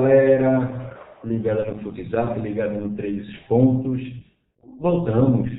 galera 0.00 0.92
ligada 1.24 1.64
no 1.64 1.78
futsal, 1.78 2.38
ligada 2.38 2.74
no 2.74 2.94
Três 2.96 3.26
Pontos. 3.48 4.00
Voltamos. 4.80 5.50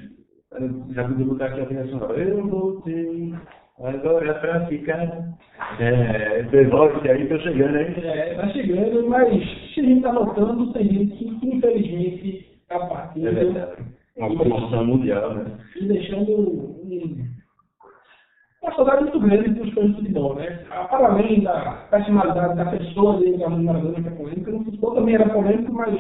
Já 0.92 1.08
podia 1.08 1.26
botar 1.26 1.46
aqui 1.48 1.60
a 1.60 1.64
atenção. 1.64 2.00
Eu 2.12 2.48
voltei. 2.48 3.34
Agora 3.80 4.30
é 4.30 4.34
pra 4.34 4.66
ficar. 4.68 5.38
É, 5.80 6.44
devolve 6.44 7.10
aí, 7.10 7.28
tô 7.28 7.40
chegando 7.40 7.78
aí. 7.78 7.94
É, 8.04 8.36
tá 8.36 8.50
chegando, 8.50 9.10
mas 9.10 9.44
se 9.74 9.82
a 9.82 9.84
gente 9.84 10.02
tá 10.02 10.12
voltando, 10.12 10.74
tem 10.74 10.88
gente 10.88 11.16
que 11.16 11.48
infelizmente 11.48 12.60
tá 12.68 12.80
partindo. 12.80 13.28
É 13.28 13.32
verdade. 13.32 13.84
Uma 14.18 14.36
promoção 14.36 14.86
mundial, 14.86 15.36
né? 15.36 15.46
E 15.76 15.86
deixando 15.86 16.32
um, 16.32 17.28
uma 18.68 18.76
saudade 18.76 19.04
muito 19.04 19.20
grande 19.20 19.50
dos 19.52 19.74
fãs 19.74 19.88
de 19.88 19.96
futebol, 19.96 20.36
né? 20.36 20.60
Para 20.90 21.08
além 21.08 21.42
da 21.42 21.88
personalidade 21.90 22.56
da 22.56 22.66
pessoa 22.66 23.20
dele, 23.20 23.44
a 23.44 23.50
Maradona, 23.50 24.02
que 24.02 24.08
é 24.08 24.12
polêmica, 24.12 24.52
futebol 24.52 24.96
também 24.96 25.16
era 25.16 25.30
polêmico, 25.30 25.74
mas 25.74 25.98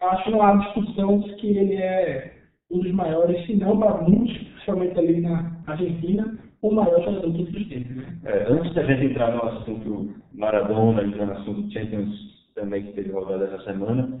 acho 0.00 0.24
que 0.24 0.30
não 0.30 0.42
há 0.42 0.56
discussão 0.56 1.20
de 1.20 1.34
que 1.36 1.56
ele 1.56 1.76
é 1.76 2.32
um 2.70 2.80
dos 2.80 2.92
maiores, 2.92 3.46
se 3.46 3.54
não 3.56 3.78
para 3.78 4.02
muitos, 4.02 4.36
principalmente 4.36 4.98
ali 4.98 5.20
na 5.20 5.52
Argentina, 5.66 6.38
o 6.60 6.72
maior 6.72 6.98
jogador 7.04 7.30
de 7.30 7.44
todos 7.44 7.54
os 7.54 7.68
tempos. 7.68 7.96
Né? 7.96 8.18
É, 8.24 8.52
antes 8.52 8.74
da 8.74 8.82
gente 8.82 9.06
entrar 9.06 9.32
no 9.32 9.42
assunto 9.44 10.14
Maradona, 10.34 11.02
entrar 11.02 11.26
no 11.26 11.32
assunto 11.32 11.72
Champions 11.72 12.08
também 12.54 12.82
que 12.82 12.92
teve 12.92 13.12
rodada 13.12 13.44
essa 13.44 13.62
semana, 13.62 14.20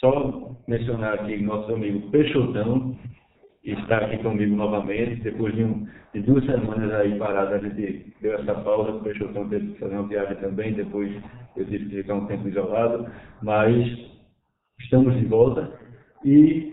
só 0.00 0.52
mencionar 0.68 1.14
aqui 1.14 1.42
nosso 1.42 1.72
amigo 1.72 2.10
Peixotão, 2.10 2.94
está 3.72 3.98
aqui 3.98 4.18
comigo 4.18 4.54
novamente, 4.56 5.22
depois 5.22 5.54
de, 5.54 5.64
um, 5.64 5.86
de 6.14 6.20
duas 6.20 6.44
semanas 6.44 6.92
aí 6.92 7.18
parado, 7.18 7.54
a 7.54 7.58
gente 7.58 8.14
deu 8.20 8.34
essa 8.34 8.54
pausa, 8.54 8.92
o 8.92 9.00
Peixotão 9.00 9.48
teve 9.48 9.72
que 9.72 9.80
fazer 9.80 9.94
uma 9.94 10.08
viagem 10.08 10.36
também, 10.36 10.72
depois 10.72 11.12
eu 11.56 11.64
tive 11.66 11.86
que 11.86 11.96
ficar 11.96 12.14
um 12.14 12.26
tempo 12.26 12.48
isolado, 12.48 13.06
mas 13.42 13.86
estamos 14.80 15.16
de 15.16 15.24
volta 15.26 15.72
e 16.24 16.72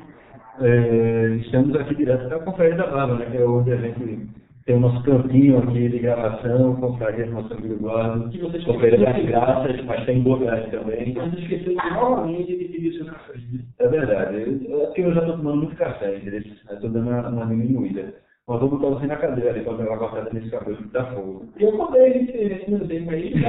é, 0.61 1.37
estamos 1.41 1.75
aqui 1.75 1.95
direto 1.95 2.29
da 2.29 2.39
Conferência 2.39 2.77
da 2.77 2.87
Barba, 2.87 3.15
né, 3.15 3.25
que 3.29 3.37
é 3.37 3.45
onde 3.45 3.71
a 3.73 3.77
gente 3.77 4.29
tem 4.65 4.77
o 4.77 4.79
nosso 4.79 5.03
campinho 5.03 5.59
aqui 5.59 5.89
de 5.89 5.99
gravação, 5.99 6.75
confraria 6.77 7.27
do 7.27 7.33
nosso 7.33 7.53
amigo 7.53 7.75
Eduardo, 7.75 8.31
Conferência 8.65 9.05
das 9.05 9.25
Graças, 9.25 9.85
mas 9.85 10.05
tem 10.05 10.21
Boa 10.21 10.39
Viagem 10.39 10.71
também. 10.71 11.13
Mas 11.13 11.33
esqueceu 11.33 11.75
novamente 11.75 12.57
de 12.57 12.65
pedir 12.65 12.93
seu 12.97 13.05
café. 13.05 13.33
É 13.77 13.87
verdade, 13.87 14.41
eu, 14.67 14.81
é 14.81 14.85
porque 14.87 15.01
eu 15.01 15.13
já 15.13 15.19
estou 15.21 15.37
tomando 15.37 15.57
muito 15.57 15.75
café, 15.75 16.17
entendeu? 16.17 16.39
Estou 16.39 16.89
dando 16.89 17.09
uma, 17.09 17.29
uma 17.29 17.45
diminuída. 17.45 18.15
Mas 18.47 18.59
vou 18.59 18.69
botar 18.69 18.89
você 18.89 19.05
na 19.05 19.17
cadeira 19.17 19.51
ali 19.51 19.61
para 19.61 19.73
pegar 19.75 19.91
uma 19.91 19.99
café 19.99 20.33
nesse 20.33 20.49
cabelo 20.49 20.77
que 20.77 20.89
tá 20.89 21.05
fogo. 21.13 21.45
E 21.59 21.63
eu 21.63 21.77
mandei 21.77 22.07
esse 22.07 22.71
meu 22.71 22.87
tempo 22.87 23.11
aí, 23.11 23.33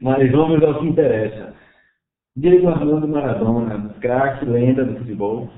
Mas 0.00 0.30
vamos 0.30 0.62
ao 0.62 0.78
que 0.78 0.86
interessa. 0.86 1.52
Diego 2.36 2.68
Armando 2.68 3.08
Maradona, 3.08 3.92
craque, 4.00 4.44
lenda 4.44 4.84
do 4.84 4.98
futebol, 4.98 5.50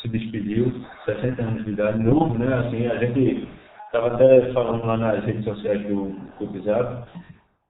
se 0.00 0.08
despediu, 0.08 0.72
60 1.04 1.42
anos 1.42 1.64
de 1.64 1.72
idade, 1.72 2.02
novo, 2.02 2.38
né? 2.38 2.52
Assim, 2.54 2.86
a 2.86 2.96
gente 2.96 3.46
estava 3.86 4.14
até 4.14 4.52
falando 4.52 4.86
lá 4.86 4.96
nas 4.96 5.24
redes 5.24 5.44
sociais 5.44 5.82
do, 5.82 6.10
do 6.38 6.48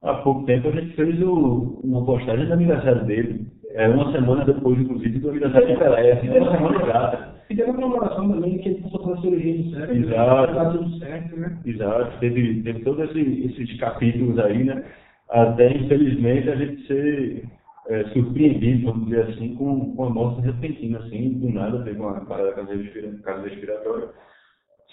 há 0.02 0.14
pouco 0.14 0.44
tempo 0.46 0.68
a 0.68 0.72
gente 0.72 0.94
fez 0.94 1.20
o, 1.22 1.80
uma 1.82 2.04
postagem 2.04 2.46
do 2.46 2.52
aniversário 2.52 3.04
dele. 3.04 3.46
É 3.72 3.88
uma 3.88 4.10
semana 4.12 4.44
depois, 4.44 4.80
inclusive, 4.80 5.18
do 5.20 5.30
aniversário 5.30 5.68
de 5.68 5.76
Pelé, 5.76 6.12
assim, 6.12 6.28
uma 6.28 6.50
semana 6.50 6.82
exata. 6.82 7.34
E 7.48 7.56
teve 7.56 7.70
a 7.70 7.74
comemoração 7.74 8.30
também 8.30 8.58
que 8.58 8.68
ele 8.68 8.82
passou 8.82 9.04
pela 9.04 9.20
cirurgia 9.20 9.62
do 9.62 9.70
cérebro. 9.70 9.96
Exato. 9.96 10.54
Tá 10.54 10.70
tudo 10.70 10.98
certo, 10.98 11.36
né? 11.36 11.58
Exato, 11.64 12.18
teve, 12.20 12.62
teve 12.62 12.80
todos 12.80 13.10
esse, 13.10 13.46
esses 13.46 13.78
capítulos 13.78 14.38
aí, 14.38 14.64
né? 14.64 14.84
Até, 15.30 15.76
infelizmente, 15.76 16.50
a 16.50 16.56
gente 16.56 16.86
ser 16.86 17.44
é, 17.90 18.04
surpreendido, 18.12 18.86
vamos 18.86 19.08
dizer 19.08 19.22
assim, 19.28 19.54
com, 19.56 19.96
com 19.96 20.04
a 20.04 20.10
morte 20.10 20.40
repentina, 20.42 20.98
assim, 21.00 21.34
do 21.40 21.50
nada, 21.52 21.82
teve 21.82 21.98
uma 21.98 22.24
parada 22.24 22.52
cardiorrespiratória. 22.52 24.08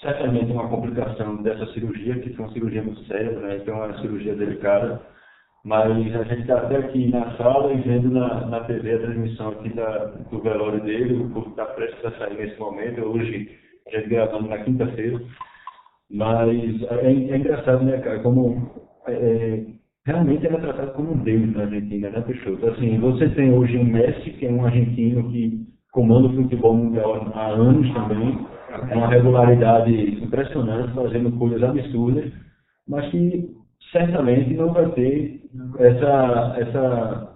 Certamente 0.02 0.52
uma 0.52 0.68
complicação 0.68 1.44
dessa 1.44 1.66
cirurgia, 1.74 2.19
que 2.19 2.34
foi 2.34 2.46
uma 2.46 2.53
cirurgia 2.53 2.84
no 2.84 2.97
cérebro, 3.06 3.41
né? 3.41 3.58
Então, 3.58 3.84
é 3.84 3.88
uma 3.88 4.02
cirurgia 4.02 4.35
delicada. 4.35 5.02
Mas 5.63 5.91
a 6.16 6.24
gente 6.24 6.41
está 6.41 6.59
até 6.59 6.78
aqui 6.78 7.09
na 7.12 7.35
sala 7.38 7.74
e 7.74 7.81
vendo 7.81 8.09
na, 8.09 8.46
na 8.47 8.62
TV 8.62 8.94
a 8.94 9.00
transmissão 9.00 9.50
aqui 9.50 9.69
da, 9.69 10.06
do 10.06 10.40
velório 10.40 10.81
dele, 10.81 11.24
o 11.24 11.29
corpo 11.31 11.50
está 11.50 11.66
prestes 11.66 12.06
a 12.06 12.12
sair 12.12 12.38
nesse 12.38 12.59
momento, 12.59 13.02
hoje 13.02 13.58
gente 13.91 14.09
gravando 14.09 14.47
na 14.47 14.59
quinta-feira. 14.59 15.19
Mas 16.09 16.81
é, 16.84 17.06
é, 17.06 17.38
engraçado, 17.38 17.84
né, 17.84 18.00
cara, 18.00 18.19
como 18.19 18.72
é, 19.08 19.66
realmente 20.07 20.45
ele 20.45 20.56
é 20.56 20.59
tratado 20.59 20.94
como 20.94 21.12
um 21.12 21.18
deus 21.18 21.53
na 21.53 21.63
Argentina, 21.63 22.09
né, 22.09 22.22
Peixoto? 22.22 22.66
Assim, 22.69 22.97
você 22.97 23.28
tem 23.29 23.51
hoje 23.53 23.78
um 23.78 23.84
Messi, 23.84 24.31
que 24.31 24.45
é 24.45 24.50
um 24.50 24.66
argentino 24.66 25.29
que 25.29 25.68
comanda 25.91 26.28
o 26.28 26.34
futebol 26.34 26.73
mundial 26.73 27.29
há 27.35 27.47
anos 27.47 27.94
também, 27.94 28.40
uma 28.94 29.07
regularidade 29.09 30.23
impressionante, 30.23 30.94
fazendo 30.94 31.31
coisas 31.34 31.62
absurdas, 31.62 32.31
mas 32.88 33.09
que 33.12 33.50
certamente 33.91 34.53
não 34.53 34.72
vai 34.72 34.90
ter 34.91 35.41
essa, 35.78 36.56
essa, 36.57 37.34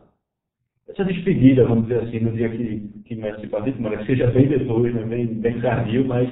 essa 0.88 1.04
despedida, 1.04 1.68
vamos 1.68 1.88
dizer 1.88 2.04
assim, 2.04 2.22
no 2.22 2.32
dia 2.32 2.48
que, 2.50 2.90
que 3.06 3.16
Messi 3.16 3.48
partir, 3.48 3.76
mas 3.80 4.00
que 4.00 4.06
seja 4.06 4.28
bem 4.28 4.48
depois, 4.48 4.94
né, 4.96 5.04
bem, 5.04 5.28
bem 5.28 5.60
tardio, 5.60 6.06
mas 6.08 6.30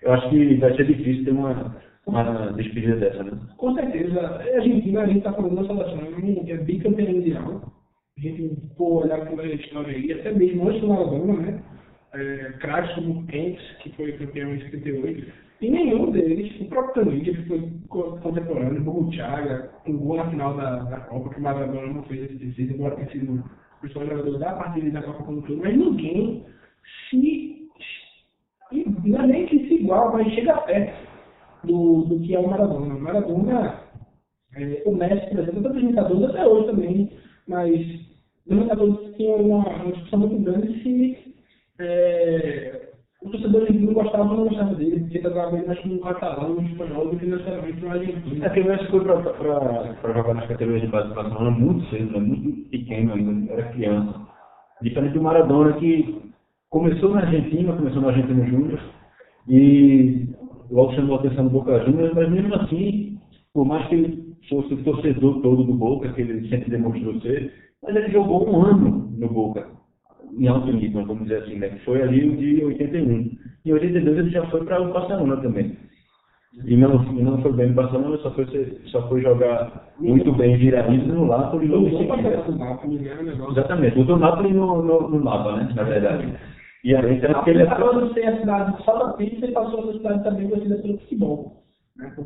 eu 0.00 0.14
acho 0.14 0.30
que 0.30 0.54
vai 0.54 0.74
ser 0.76 0.86
difícil 0.86 1.24
ter 1.26 1.32
uma, 1.32 1.76
uma 2.06 2.52
despedida 2.52 2.96
dessa, 2.96 3.22
né? 3.22 3.32
Com 3.56 3.74
certeza. 3.74 4.20
A 4.20 4.56
Argentina, 4.56 5.02
a 5.02 5.06
gente 5.06 5.18
está 5.18 5.32
falando 5.32 5.56
da 5.56 5.66
seleção, 5.66 6.48
é 6.48 6.56
bicampeã 6.58 7.10
mundial. 7.10 7.72
A 8.16 8.20
gente 8.20 8.56
for 8.76 9.04
olhar 9.04 9.26
por 9.26 9.40
a 9.40 9.46
história 9.46 9.96
aí, 9.96 10.12
até 10.12 10.32
mesmo 10.32 10.68
antes 10.68 10.80
do 10.80 10.88
Maradona, 10.88 11.32
né? 11.34 11.62
É, 12.12 12.52
craques 12.60 12.94
como 12.94 13.26
Kent, 13.26 13.58
que 13.82 13.90
foi 13.96 14.12
campeão 14.12 14.54
em 14.54 14.60
78, 14.60 15.32
e 15.60 15.70
nenhum 15.70 16.12
deles, 16.12 16.60
o 16.60 16.66
próprio 16.66 17.04
Tanui, 17.04 17.22
que 17.22 17.34
foi 17.48 17.72
contemporâneo, 17.88 18.88
o 18.88 19.10
Thiago, 19.10 19.68
um 19.86 19.96
gol 19.96 20.18
na 20.18 20.30
final 20.30 20.56
da, 20.56 20.76
da 20.84 21.00
Copa, 21.00 21.30
que 21.30 21.40
o 21.40 21.42
Maradona 21.42 21.92
não 21.92 22.02
fez 22.04 22.24
esse 22.24 22.34
decisivo, 22.34 22.74
embora 22.74 22.96
tenha 22.96 23.10
sido 23.10 23.34
o 23.34 23.80
principal 23.80 24.06
jogador 24.06 24.38
da 24.38 24.52
partida 24.52 24.90
da 24.90 25.02
Copa 25.02 25.24
como 25.24 25.42
todo, 25.42 25.60
mas 25.60 25.76
ninguém 25.76 26.44
se. 27.10 27.68
Não 29.04 29.22
é 29.22 29.26
nem 29.26 29.46
que 29.46 29.58
se 29.66 29.74
igual, 29.74 30.12
mas 30.12 30.32
chega 30.34 30.56
perto 30.58 31.13
do, 31.66 32.04
do 32.04 32.20
que 32.20 32.34
é 32.34 32.38
o 32.38 32.48
Maradona. 32.48 32.94
O 32.94 33.00
Maradona, 33.00 33.80
é, 34.56 34.82
o 34.86 34.94
Messi, 34.94 35.30
por 35.30 35.40
exemplo, 35.40 35.62
todos 35.62 35.76
os 35.76 35.82
jogadores 35.82 36.24
até 36.24 36.46
hoje 36.46 36.66
também, 36.66 37.12
mas 37.48 37.80
os 38.46 38.56
jogadores 38.56 39.16
tinham 39.16 39.36
uma, 39.36 39.68
uma 39.68 39.92
discussão 39.92 40.18
muito 40.20 40.38
grande 40.44 40.82
se 40.82 41.34
é, 41.80 42.88
os 43.24 43.32
torcedores 43.32 43.80
não 43.80 43.94
gostavam 43.94 44.30
ou 44.30 44.36
não 44.36 44.48
gostavam 44.48 44.74
dele, 44.74 45.00
porque 45.00 45.18
ele 45.18 45.28
estava 45.28 45.50
mais 45.50 45.78
com 45.80 45.88
um 45.88 45.98
catalão, 45.98 46.58
um 46.58 46.66
espanhol, 46.66 47.08
do 47.08 47.18
que 47.18 47.26
necessariamente 47.26 47.84
um 47.84 47.90
argentino. 47.90 48.44
É 48.44 48.50
que 48.50 48.60
o 48.60 48.90
foi 48.90 49.00
para 49.04 50.12
jogar 50.12 50.34
nas 50.34 50.46
categorias 50.46 50.82
de 50.82 50.88
base 50.88 51.08
do 51.08 51.14
Barcelona 51.14 51.50
muito 51.50 51.88
cedo, 51.88 52.12
né? 52.12 52.20
muito 52.20 52.68
pequeno 52.68 53.14
ainda, 53.14 53.52
era 53.52 53.72
criança. 53.72 54.20
Diferente 54.82 55.14
do 55.14 55.22
Maradona, 55.22 55.72
que 55.74 56.20
começou 56.68 57.14
na 57.14 57.22
Argentina, 57.22 57.72
começou 57.72 58.02
na 58.02 58.08
Argentina 58.08 58.46
Júnior, 58.46 58.80
e 59.48 60.28
logo 60.70 60.94
chamou 60.94 61.16
a 61.16 61.20
atenção 61.20 61.44
do 61.44 61.50
Boca 61.50 61.84
Juniors, 61.84 62.14
mas 62.14 62.30
mesmo 62.30 62.54
assim, 62.54 63.18
por 63.52 63.64
mais 63.64 63.86
que 63.88 63.94
ele 63.94 64.34
fosse 64.48 64.74
o 64.74 64.84
torcedor 64.84 65.40
todo 65.40 65.64
do 65.64 65.74
Boca, 65.74 66.12
que 66.12 66.20
ele 66.20 66.48
sempre 66.48 66.70
demonstrou 66.70 67.20
ser, 67.20 67.52
mas 67.82 67.94
ele 67.96 68.10
jogou 68.10 68.48
um 68.48 68.62
ano 68.62 69.12
no 69.16 69.28
Boca, 69.28 69.66
em 70.36 70.48
alto 70.48 70.72
nível, 70.72 71.04
vamos 71.06 71.24
dizer 71.24 71.42
assim, 71.42 71.56
né? 71.56 71.68
Que 71.68 71.84
foi 71.84 72.02
ali 72.02 72.28
o 72.28 72.36
de 72.36 72.64
81. 72.64 73.30
Em 73.64 73.72
82 73.72 74.18
ele 74.18 74.30
já 74.30 74.46
foi 74.46 74.64
para 74.64 74.82
o 74.82 74.92
Barcelona 74.92 75.36
também. 75.38 75.76
E 76.64 76.76
não, 76.76 77.02
não 77.02 77.42
foi 77.42 77.52
bem 77.52 77.68
no 77.68 77.74
Barcelona, 77.74 78.16
só 78.18 78.30
foi, 78.30 78.46
só 78.86 79.08
foi 79.08 79.22
jogar 79.22 79.92
muito 79.98 80.32
bem 80.32 80.56
virado 80.56 80.92
no 80.92 81.26
Napoli 81.26 81.66
logo 81.66 81.88
em 81.88 81.98
seguida. 81.98 82.44
Exatamente, 83.50 83.98
o 83.98 84.04
do 84.04 84.16
Napoli 84.16 84.52
no, 84.52 84.82
no, 84.82 85.08
no 85.08 85.24
Napa, 85.24 85.56
né? 85.56 85.72
Na 85.74 85.82
verdade. 85.82 86.32
E 86.84 86.94
aí, 86.94 87.16
então, 87.16 87.32
porque 87.32 87.50
ele 87.50 87.64
passou 87.64 87.98
a 87.98 88.12
ser 88.12 88.26
a 88.26 88.40
cidade 88.40 88.84
só 88.84 88.98
da 88.98 89.12
pista 89.14 89.46
e 89.46 89.52
passou 89.52 89.80
a 89.80 89.82
ser 89.84 89.88
a 89.88 89.92
cidade 89.94 90.24
também 90.24 90.48
conhecida 90.50 90.76
pelo 90.76 90.98
futebol. 90.98 91.64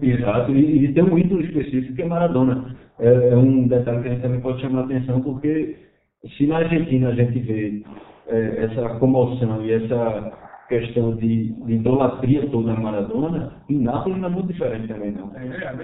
Exato, 0.02 0.50
e, 0.50 0.84
e, 0.84 0.92
tem 0.92 1.04
um 1.04 1.16
ídolo 1.16 1.42
específico 1.42 1.94
que 1.94 2.02
é 2.02 2.06
Maradona. 2.06 2.74
É, 2.98 3.28
é, 3.30 3.36
um 3.36 3.68
detalhe 3.68 4.02
que 4.02 4.08
a 4.08 4.10
gente 4.10 4.22
também 4.22 4.40
pode 4.40 4.60
chamar 4.60 4.80
a 4.80 4.84
atenção, 4.86 5.20
porque 5.20 5.76
se 6.36 6.46
na 6.48 6.56
Argentina 6.56 7.10
a 7.10 7.14
gente 7.14 7.38
vê 7.38 7.84
é, 8.26 8.64
essa 8.64 8.98
comoção 8.98 9.64
e 9.64 9.72
essa 9.72 10.32
questão 10.68 11.14
de, 11.14 11.52
de 11.52 11.74
idolatria 11.74 12.46
toda 12.48 12.72
na 12.72 12.80
Maradona, 12.80 13.52
em 13.70 13.78
Nápoles 13.78 14.18
não 14.18 14.28
é 14.28 14.32
muito 14.32 14.48
diferente 14.48 14.88
também, 14.88 15.12
não. 15.12 15.30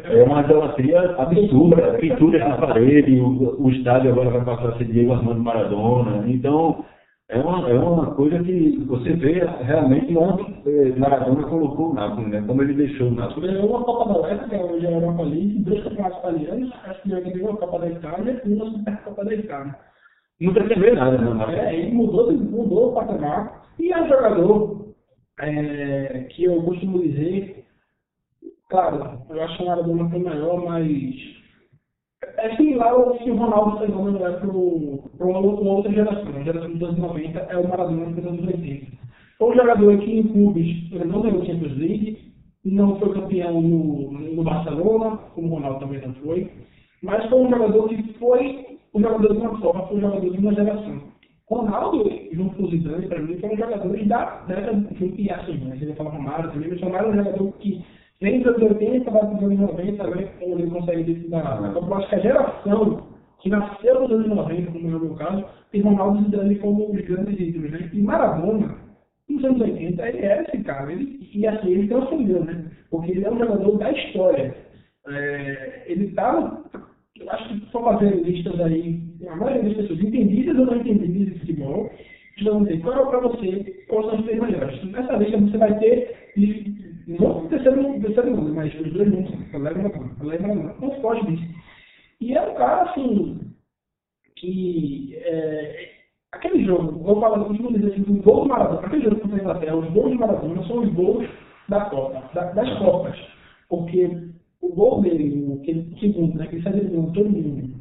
É 0.05 0.23
uma 0.25 0.43
idolatria 0.43 1.01
absurda, 1.17 1.95
pinturas 1.99 2.41
na 2.41 2.57
parede, 2.57 3.21
o, 3.21 3.63
o 3.63 3.71
estádio 3.71 4.11
agora 4.11 4.31
vai 4.31 4.45
passar 4.45 4.71
a 4.71 4.79
ser 4.79 4.85
Diego 4.87 5.13
Armando 5.13 5.41
Maradona, 5.41 6.25
então 6.27 6.85
é 7.31 7.39
uma, 7.39 7.69
é 7.71 7.75
uma 7.75 8.15
coisa 8.15 8.43
que 8.43 8.85
você 8.85 9.15
vê 9.15 9.45
realmente 9.63 10.15
onde 10.17 10.43
eh, 10.67 10.95
Maradona 10.99 11.43
colocou 11.49 11.91
o 11.91 11.95
Napoli, 11.95 12.27
né? 12.29 12.45
Como 12.47 12.63
ele 12.63 12.75
deixou 12.75 13.09
o 13.09 13.15
Napoli. 13.15 13.47
Ganhou 13.47 13.71
uma 13.71 13.85
Copa 13.85 14.13
da 14.13 14.21
UEFA, 14.21 14.49
que 14.49 14.55
é 14.55 14.63
hoje 14.63 14.87
a 14.87 14.91
Europa 14.91 15.23
League, 15.23 15.65
dois 15.65 15.83
campeonatos 15.85 16.19
italianos, 16.19 16.73
acho 16.85 17.03
que 17.03 17.09
ganhou 17.09 17.51
uma 17.51 17.57
Copa 17.57 17.79
da 17.79 17.89
Itália 17.89 18.43
e 18.45 18.53
uma 18.53 18.71
Supercopa 18.71 19.25
da 19.25 19.35
Itália. 19.35 19.77
Não 20.41 20.53
ver 20.53 20.95
nada, 20.95 21.17
né? 21.17 21.59
É, 21.59 21.75
ele 21.75 21.93
mudou, 21.93 22.31
mudou 22.33 22.91
o 22.91 22.95
patamar. 22.95 23.65
E 23.79 23.91
é 23.91 24.03
um 24.03 24.09
jogador 24.09 24.95
é, 25.41 26.27
que 26.31 26.45
eu 26.45 26.63
costumo 26.63 26.99
dizer, 27.01 27.65
claro, 28.69 29.23
eu 29.31 29.43
acho 29.43 29.57
que 29.57 29.63
o 29.63 29.67
Maradona 29.67 30.11
foi 30.11 30.19
maior, 30.19 30.63
mas 30.63 30.95
é 32.39 32.57
similar 32.57 32.93
ao 32.93 33.17
que 33.19 33.31
o 33.31 33.37
Ronaldo 33.37 33.79
Fenômeno 33.79 34.25
é 34.25 34.33
para 34.33 34.51
uma, 35.27 35.39
outra 35.39 35.93
geração. 35.93 36.29
A 36.37 36.43
geração 36.43 36.73
dos 36.73 36.83
anos 36.83 36.99
90 36.99 37.39
é 37.39 37.57
o 37.57 37.69
Maradona 37.69 38.07
dos 38.07 38.27
anos 38.27 38.47
80. 38.47 38.87
Foi 39.39 39.51
um 39.51 39.57
jogador 39.57 39.99
que 39.99 40.19
em 40.19 40.23
clubes 40.25 40.93
ele 40.93 41.05
não 41.05 41.23
ganhou 41.23 41.45
Champions 41.45 41.77
League, 41.77 42.19
não 42.65 42.99
foi 42.99 43.13
campeão 43.13 43.61
no, 43.61 44.13
no 44.13 44.43
Barcelona, 44.43 45.19
como 45.35 45.49
o 45.49 45.51
Ronaldo 45.55 45.81
também 45.81 46.01
não 46.01 46.15
foi, 46.15 46.51
mas 47.03 47.25
foi 47.29 47.41
um 47.41 47.51
jogador 47.51 47.89
que 47.89 48.13
foi 48.15 48.79
um 48.95 49.01
jogador 49.01 49.33
de 49.33 49.39
uma 49.41 49.59
forma, 49.59 49.87
foi 49.87 49.97
um 49.97 50.01
jogador 50.01 50.31
de 50.31 50.39
uma 50.39 50.55
geração. 50.55 51.15
Ronaldo, 51.49 52.11
junto 52.33 52.57
com 52.57 52.63
o 52.63 52.71
Zidane, 52.71 53.07
para 53.07 53.21
mim, 53.21 53.39
foram 53.39 53.57
jogadores 53.57 54.09
da 54.09 54.45
década, 54.47 54.87
e 54.99 55.31
assim, 55.31 55.57
né? 55.59 55.73
a 55.73 55.77
gente 55.77 55.95
fala 55.95 56.11
Romário 56.11 56.51
também, 56.51 56.71
mas 56.71 56.81
chamaram 56.81 57.11
um 57.11 57.17
jogador 57.17 57.53
que 57.59 57.85
vem 58.21 58.41
dos 58.41 58.55
anos 58.55 58.63
80, 58.63 59.11
vai 59.11 59.21
para 59.21 59.37
os 59.37 59.43
anos 59.43 59.59
90, 59.59 60.11
ver 60.11 60.29
como 60.39 60.59
ele 60.59 60.71
consegue 60.71 61.03
decidir. 61.05 61.27
Então, 61.27 61.89
eu 61.89 61.95
acho 61.95 62.09
que 62.09 62.15
a 62.15 62.21
geração 62.21 63.15
que 63.41 63.51
nasceu 63.51 64.01
nos 64.01 64.11
anos 64.11 64.29
90, 64.29 64.73
como 64.73 64.91
é 64.91 64.97
o 64.97 65.01
meu 65.01 65.15
caso, 65.15 65.45
tem 65.71 65.83
Ronaldo 65.83 66.25
Zidane 66.25 66.57
como 66.57 66.91
os 66.91 67.01
grandes 67.03 67.39
ídolos, 67.39 67.71
né? 67.71 67.91
E 67.93 68.01
Maradona, 68.01 68.75
nos 69.29 69.45
anos 69.45 69.61
80, 69.61 70.09
ele 70.09 70.19
era 70.19 70.43
esse 70.43 70.65
cara, 70.65 70.91
ele, 70.91 71.29
e 71.33 71.47
assim, 71.47 71.69
ele 71.69 71.89
transcendeu, 71.89 72.45
né? 72.45 72.71
Porque 72.91 73.13
ele 73.13 73.25
é 73.25 73.31
um 73.31 73.39
jogador 73.39 73.79
da 73.79 73.93
história. 73.93 74.55
É, 75.07 75.83
ele 75.87 76.07
estava, 76.07 76.63
tá, 76.73 76.83
eu 77.21 77.31
acho 77.31 77.49
que 77.49 77.71
só 77.71 77.83
fazer 77.85 78.15
listas 78.25 78.59
aí, 78.61 79.03
a 79.29 79.37
maioria 79.37 79.63
das 79.63 79.77
pessoas 79.77 80.01
entendidas 80.01 80.59
ou 80.59 80.67
não 80.67 80.77
entendidas 80.77 81.35
de 81.35 81.41
futebol, 81.41 81.91
dizer 82.37 82.81
qual 82.81 82.95
é 82.95 83.11
para 83.11 83.21
você, 83.21 83.85
quais 83.89 84.07
são 84.07 84.19
os 84.19 84.25
três 84.25 84.41
melhores. 84.41 84.85
Nessa 84.85 85.17
lista 85.17 85.39
você 85.39 85.59
vai 85.59 85.79
ter 85.79 86.33
não 87.07 87.45
o 87.45 87.49
terceiro 87.49 87.83
mundo, 87.83 88.03
terceiro 88.03 88.37
mundo, 88.37 88.55
mas 88.55 88.75
os 88.75 88.93
dois 88.93 89.11
mundos, 89.11 89.31
Pelé 89.51 89.73
e 89.73 89.77
Maradona. 89.77 90.15
Pelé 90.19 90.37
e 90.37 90.43
Maradona. 90.43 90.75
Não 90.81 91.01
foge 91.01 91.27
disso. 91.27 91.55
E 92.21 92.35
é 92.35 92.43
um 92.43 92.55
cara, 92.55 92.91
assim, 92.91 93.41
que. 94.37 95.15
É, 95.17 95.91
aquele 96.33 96.65
jogo, 96.65 96.99
vou 97.03 97.21
falar, 97.21 97.39
vou 97.39 97.73
dizer 97.73 97.93
assim, 97.93 98.03
o 98.03 98.23
gol 98.23 98.43
do 98.43 98.49
Maradona, 98.49 98.87
aquele 98.87 99.05
jogo 99.05 99.21
contra 99.21 99.37
a 99.37 99.41
Inglaterra, 99.41 99.77
os 99.77 99.91
gols 99.93 100.13
do 100.13 100.19
Maradona 100.19 100.67
são 100.67 100.83
os 100.83 100.93
gols 100.95 101.29
da 101.69 101.85
Copa, 101.87 102.31
da, 102.35 102.53
das 102.53 102.79
Copas. 102.79 103.17
Porque 103.69 104.11
o 104.61 104.75
gol 104.75 105.01
dele, 105.03 105.45
o 105.47 105.99
segundo, 105.99 106.39
né, 106.39 106.47
que 106.47 106.57
ele 106.57 106.63
sai 106.63 106.73
de 106.73 106.89
todo 106.89 107.31
mundo 107.31 107.75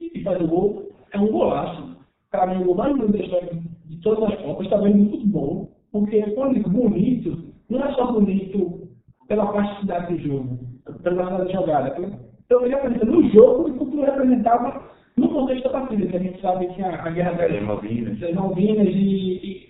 e 0.00 0.22
faz 0.22 0.40
o 0.40 0.46
gol, 0.46 0.92
é 1.12 1.18
um 1.18 1.30
golaço. 1.30 1.96
Para 2.30 2.46
mim, 2.46 2.64
o 2.64 2.74
mais 2.74 2.94
bonito 2.94 3.12
da 3.12 3.24
história 3.24 3.62
de 3.86 3.96
todas 4.02 4.32
as 4.32 4.40
Copas, 4.40 4.68
também 4.68 4.94
muito 4.94 5.26
bom. 5.26 5.68
Porque 5.90 6.20
quando 6.32 6.54
digo 6.54 6.70
bonito, 6.70 7.47
não 7.70 7.84
é 7.84 7.92
só 7.92 8.12
bonito 8.12 8.88
pela 9.28 9.46
plasticidade 9.52 10.14
do 10.14 10.20
jogo, 10.20 10.58
pela 11.02 11.38
da 11.38 11.52
jogada. 11.52 11.94
Então 12.44 12.64
ele 12.64 12.74
representa 12.74 13.04
no 13.04 13.28
jogo 13.30 13.84
o 13.84 13.90
que 13.90 14.00
representava 14.00 14.82
no 15.16 15.28
contexto 15.28 15.64
da 15.64 15.80
partida, 15.80 16.06
que 16.06 16.16
a 16.16 16.20
gente 16.20 16.40
sabe 16.40 16.66
que 16.68 16.82
a, 16.82 17.04
a 17.04 17.10
guerra 17.10 17.32
das 17.32 17.62
Malvinas, 17.62 18.34
Malvinas 18.34 18.86
e, 18.88 18.96
e, 18.96 19.68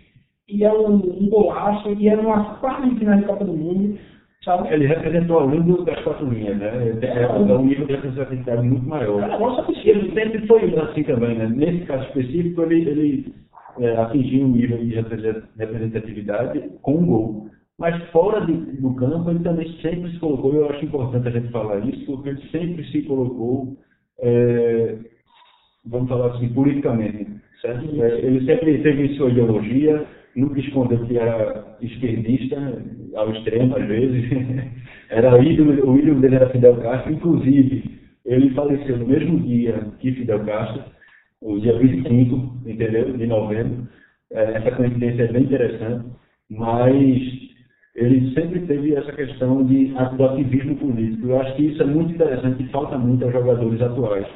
e, 0.48 0.64
é 0.64 0.72
um, 0.72 0.94
um 0.94 1.28
golaço, 1.28 1.88
e 1.90 2.08
é 2.08 2.16
uma 2.16 2.56
quarta 2.56 2.88
final 2.96 3.18
de 3.18 3.24
Copa 3.24 3.44
do 3.44 3.52
Mundo. 3.52 3.98
Sabe? 4.44 4.72
Ele 4.72 4.86
representou 4.86 5.40
além 5.40 5.60
das 5.84 6.00
quatro 6.04 6.30
linhas, 6.30 6.56
né? 6.58 6.94
É, 7.02 7.06
é, 7.06 7.22
é 7.24 7.28
um 7.28 7.64
nível 7.64 7.86
de 7.86 7.94
representatividade 7.94 8.62
muito 8.62 8.88
maior. 8.88 9.20
É, 9.20 9.38
nossa, 9.38 9.66
ele 9.84 10.12
sempre 10.12 10.46
foi 10.46 10.78
assim 10.78 11.02
também, 11.02 11.36
né? 11.36 11.48
Nesse 11.48 11.84
caso 11.86 12.04
específico, 12.04 12.62
ele, 12.62 12.88
ele 12.88 13.34
é, 13.80 13.96
atingiu 13.96 14.44
um 14.44 14.52
nível 14.52 14.78
de 14.78 14.94
representatividade 15.58 16.70
com 16.82 16.94
um 16.94 17.06
gol. 17.06 17.48
Mas 17.78 18.02
fora 18.10 18.40
do, 18.44 18.52
do, 18.52 18.94
campo, 18.96 19.30
ele 19.30 19.38
também 19.38 19.72
sempre 19.80 20.10
se 20.10 20.18
colocou, 20.18 20.52
eu 20.52 20.68
acho 20.68 20.84
importante 20.84 21.28
a 21.28 21.30
gente 21.30 21.52
falar 21.52 21.78
isso, 21.86 22.06
porque 22.06 22.30
ele 22.30 22.42
sempre 22.50 22.84
se 22.90 23.02
colocou, 23.02 23.76
é, 24.18 24.96
vamos 25.86 26.08
falar 26.08 26.34
assim, 26.34 26.48
politicamente, 26.48 27.30
certo? 27.62 28.02
É, 28.02 28.18
ele 28.18 28.44
sempre 28.44 28.82
teve 28.82 29.14
sua 29.14 29.30
ideologia, 29.30 30.04
nunca 30.34 30.58
escondeu 30.58 31.06
que 31.06 31.16
era 31.16 31.76
esquerdista, 31.80 32.82
ao 33.14 33.30
extremo 33.30 33.76
às 33.76 33.86
vezes, 33.86 34.24
era 35.10 35.38
ídolo, 35.40 35.88
o 35.88 35.96
ídolo 35.96 36.20
dele 36.20 36.34
era 36.34 36.50
Fidel 36.50 36.78
Castro, 36.78 37.12
inclusive, 37.12 37.96
ele 38.26 38.50
faleceu 38.54 38.98
no 38.98 39.06
mesmo 39.06 39.38
dia 39.38 39.86
que 40.00 40.12
Fidel 40.14 40.44
Castro, 40.44 40.82
o 41.40 41.60
dia 41.60 41.78
25, 41.78 42.68
entendeu, 42.68 43.16
de 43.16 43.26
novembro, 43.28 43.86
é, 44.32 44.56
essa 44.56 44.72
coincidência 44.72 45.22
é 45.22 45.32
bem 45.32 45.44
interessante, 45.44 46.06
mas 46.50 47.48
ele 47.98 48.32
sempre 48.32 48.60
teve 48.60 48.94
essa 48.94 49.12
questão 49.12 49.64
de, 49.64 49.86
do 50.16 50.24
ativismo 50.24 50.76
político. 50.76 51.26
Eu 51.26 51.40
acho 51.40 51.56
que 51.56 51.66
isso 51.66 51.82
é 51.82 51.86
muito 51.86 52.14
interessante 52.14 52.62
e 52.62 52.68
falta 52.68 52.96
muito 52.96 53.24
aos 53.24 53.32
jogadores 53.32 53.80
atuais. 53.82 54.26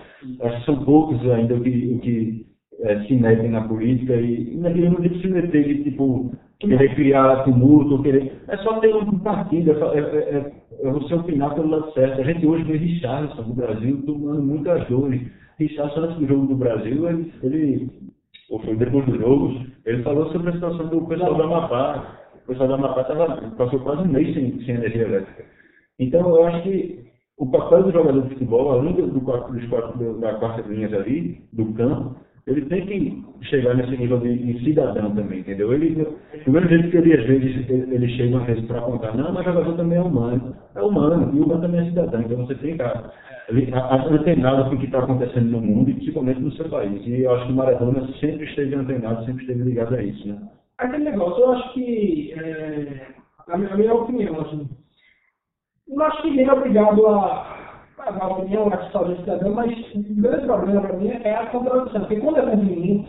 Acho 0.40 0.58
que 0.58 0.64
são 0.66 0.84
poucos 0.84 1.30
ainda 1.30 1.58
que, 1.60 1.98
que 1.98 2.46
é, 2.80 3.00
se 3.04 3.14
metem 3.14 3.50
na 3.50 3.62
política 3.62 4.14
e, 4.16 4.54
eu 4.54 4.90
não 4.90 5.00
digo 5.00 5.16
se 5.18 5.28
meter 5.28 5.64
de, 5.64 5.84
tipo, 5.84 6.32
querer 6.58 6.94
criar 6.96 7.44
tumulto, 7.44 8.02
querer... 8.02 8.32
É 8.48 8.56
só 8.58 8.80
ter 8.80 8.94
um 8.94 9.18
partido, 9.20 9.70
é, 9.70 9.74
é, 9.74 10.00
é, 10.00 10.52
é 10.82 10.90
você 10.90 11.14
opinar 11.14 11.54
pelo 11.54 11.70
lado 11.70 11.92
certo. 11.92 12.20
A 12.20 12.24
gente 12.24 12.44
hoje 12.44 12.64
vê 12.64 12.76
Richardson 12.76 13.42
no 13.42 13.54
Brasil 13.54 14.02
tomando 14.04 14.42
muitas 14.42 14.86
dores. 14.88 15.22
Richardson, 15.58 16.00
antes 16.00 16.18
do 16.18 16.26
jogo 16.26 16.46
do 16.46 16.56
Brasil, 16.56 17.08
ele, 17.08 17.32
ele 17.44 17.90
ou 18.50 18.58
foi 18.58 18.76
depois 18.76 19.06
do 19.06 19.18
jogo, 19.18 19.54
ele 19.86 20.02
falou 20.02 20.30
sobre 20.32 20.50
a 20.50 20.52
situação 20.52 20.88
do 20.88 21.06
pessoal 21.06 21.34
do 21.34 21.42
Amapá 21.44 22.21
o 22.44 22.46
pessoal 22.48 22.68
da 22.68 22.74
Amapá 22.74 23.04
tava, 23.04 23.36
passou 23.56 23.80
quase 23.80 24.02
um 24.02 24.12
mês 24.12 24.34
sem, 24.34 24.60
sem 24.64 24.74
energia 24.74 25.02
elétrica. 25.02 25.44
Então, 25.98 26.28
eu 26.36 26.46
acho 26.46 26.62
que 26.62 27.04
o 27.38 27.46
papel 27.50 27.84
do 27.84 27.92
jogador 27.92 28.22
de 28.22 28.28
futebol, 28.30 28.72
além 28.72 28.94
do, 28.94 29.06
do, 29.06 29.20
dos 29.20 29.66
quatro, 29.68 30.20
da 30.20 30.34
quarta 30.34 30.68
linhas 30.68 30.92
ali, 30.92 31.40
do 31.52 31.72
campo, 31.74 32.16
ele 32.46 32.62
tem 32.62 32.86
que 32.86 33.46
chegar 33.46 33.74
nesse 33.74 33.96
nível 33.96 34.18
de, 34.18 34.36
de 34.36 34.64
cidadão 34.64 35.14
também, 35.14 35.40
entendeu? 35.40 35.72
Ele, 35.72 35.94
do 36.44 36.50
mesmo 36.50 36.68
jeito 36.68 36.90
que 36.90 36.96
ele, 36.96 37.14
às 37.14 37.24
vezes, 37.24 37.70
ele, 37.70 37.94
ele 37.94 38.08
chega 38.16 38.36
uma 38.36 38.44
vez 38.44 38.60
para 38.66 38.80
contar, 38.80 39.16
não, 39.16 39.32
mas 39.32 39.46
o 39.46 39.50
jogador 39.50 39.76
também 39.76 39.98
é 39.98 40.02
humano. 40.02 40.56
É 40.74 40.82
humano, 40.82 41.30
e 41.34 41.38
o 41.38 41.44
humano 41.44 41.60
também 41.60 41.80
é 41.80 41.84
cidadão, 41.84 42.20
então 42.20 42.44
você 42.44 42.54
tem 42.56 42.76
que 42.76 42.82
estar 42.82 44.06
antenado 44.10 44.70
com 44.70 44.76
o 44.76 44.78
que 44.78 44.86
está 44.86 44.98
acontecendo 45.00 45.50
no 45.50 45.60
mundo 45.60 45.90
e 45.90 45.94
principalmente 45.94 46.40
no 46.40 46.52
seu 46.52 46.68
país. 46.68 47.06
E 47.06 47.22
eu 47.22 47.32
acho 47.32 47.46
que 47.46 47.52
o 47.52 47.56
Maradona 47.56 48.08
sempre 48.18 48.44
esteve 48.44 48.74
antenado, 48.74 49.24
sempre 49.24 49.42
esteve 49.42 49.62
ligado 49.62 49.94
a 49.94 50.02
isso, 50.02 50.26
né? 50.26 50.38
Aquele 50.82 51.04
negócio, 51.04 51.42
eu 51.42 51.52
acho 51.52 51.72
que, 51.72 52.34
é, 52.34 53.06
a, 53.48 53.56
minha, 53.56 53.72
a 53.72 53.76
minha 53.76 53.94
opinião, 53.94 54.40
assim, 54.40 54.68
não 55.88 56.06
acho 56.06 56.22
que 56.22 56.30
ninguém 56.30 56.46
é 56.46 56.52
obrigado 56.52 57.06
a, 57.06 57.84
a 57.98 58.10
dar 58.10 58.28
opinião, 58.28 58.68
a 58.68 58.90
saúde 58.90 59.20
cidadão, 59.20 59.54
mas 59.54 59.72
o 59.94 60.14
grande 60.20 60.46
problema 60.46 60.80
para 60.80 60.96
mim 60.96 61.08
é 61.08 61.34
a 61.34 61.46
contradição, 61.46 62.00
porque 62.00 62.20
quando 62.20 62.38
é 62.38 62.50
conveniente, 62.50 63.08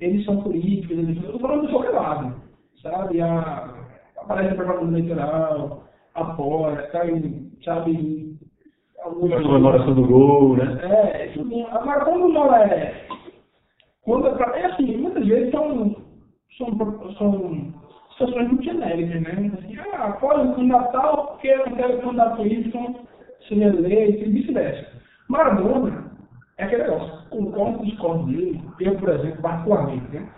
eles 0.00 0.24
são 0.24 0.42
políticos, 0.42 0.98
eles 0.98 1.16
estão 1.16 1.38
falando 1.38 1.66
do 1.66 1.70
jogo 1.70 1.92
lado, 1.92 2.34
sabe? 2.82 3.20
A, 3.20 3.74
aparece 4.16 4.52
a 4.52 4.56
propaganda 4.56 4.98
eleitoral, 4.98 5.84
apoia, 6.14 6.90
sabe? 6.90 7.50
sabe 7.64 8.38
alguma 9.02 9.42
comemoração 9.42 9.94
do 9.94 10.06
gol, 10.06 10.56
né? 10.56 10.78
É, 10.82 11.32
agora 11.70 12.04
quando 12.04 12.28
não 12.28 12.54
é. 12.54 13.06
Quando 14.02 14.28
é, 14.28 14.34
pra, 14.34 14.58
é 14.58 14.66
assim, 14.66 14.96
muitas 14.96 15.26
vezes 15.26 15.50
são 15.50 15.96
são, 16.56 16.76
são 17.18 17.72
situações 18.12 18.48
muito 18.48 18.62
genéricas, 18.64 19.22
né? 19.22 19.52
Assim, 19.58 19.76
ah, 19.78 20.06
após 20.06 20.56
o 20.56 20.62
Natal, 20.62 21.28
porque 21.28 21.48
eu 21.48 21.66
não 21.66 21.76
quero 21.76 21.92
que 21.92 21.98
o 21.98 22.02
candidato 22.02 22.46
Y 22.46 22.96
seja 23.48 23.64
eleito 23.64 24.24
e 24.24 24.32
vice-versa. 24.32 24.86
Maradona 25.28 26.10
é 26.58 26.64
aquele 26.64 26.82
negócio, 26.82 27.30
concordo 27.30 27.84
discordo 27.84 28.26
dele, 28.26 28.60
eu, 28.80 28.94
por 28.96 29.08
exemplo, 29.08 29.42
particularmente, 29.42 30.12
né? 30.12 30.28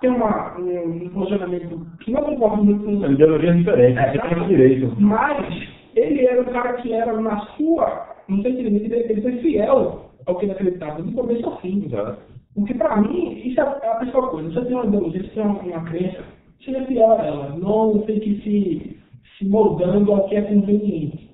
Tem 0.00 0.10
uma, 0.10 0.58
um, 0.58 1.04
um 1.04 1.08
posicionamento 1.10 1.86
que 2.00 2.10
não 2.10 2.22
concordo 2.22 2.64
muito 2.64 2.84
com... 2.84 3.12
Ideologia 3.12 3.54
diferente, 3.54 3.98
é, 3.98 4.12
você 4.12 4.34
tem 4.34 4.48
direito. 4.48 4.96
Mas 4.98 5.68
ele 5.94 6.26
era 6.26 6.40
um 6.40 6.46
cara 6.46 6.72
que 6.74 6.92
era 6.92 7.12
na 7.20 7.38
sua, 7.56 8.16
não 8.26 8.42
sei 8.42 8.54
se 8.54 8.60
ele, 8.62 8.92
ele 8.92 9.22
foi 9.22 9.38
fiel 9.38 10.10
ao 10.26 10.34
que 10.36 10.46
ele 10.46 10.52
acreditava, 10.52 11.02
do 11.02 11.12
começo 11.12 11.46
ao 11.46 11.60
fim. 11.60 11.84
Exato. 11.84 12.31
Porque, 12.54 12.74
para 12.74 12.96
mim, 12.96 13.40
isso 13.44 13.60
é 13.60 13.62
a 13.62 13.94
principal 13.96 14.28
coisa. 14.28 14.50
Você 14.50 14.66
tem 14.66 14.74
uma 14.74 14.86
ideologia, 14.86 15.22
você 15.22 15.30
tem 15.30 15.42
uma, 15.42 15.60
uma 15.60 15.84
crença, 15.84 16.24
seja 16.64 16.84
fiel 16.86 17.12
a 17.12 17.26
ela. 17.26 17.56
Não 17.58 17.98
tem 18.00 18.20
que 18.20 18.40
se, 18.42 19.00
se 19.38 19.48
moldando 19.48 20.12
ao 20.12 20.28
que 20.28 20.36
é 20.36 20.42
conveniente. 20.42 21.30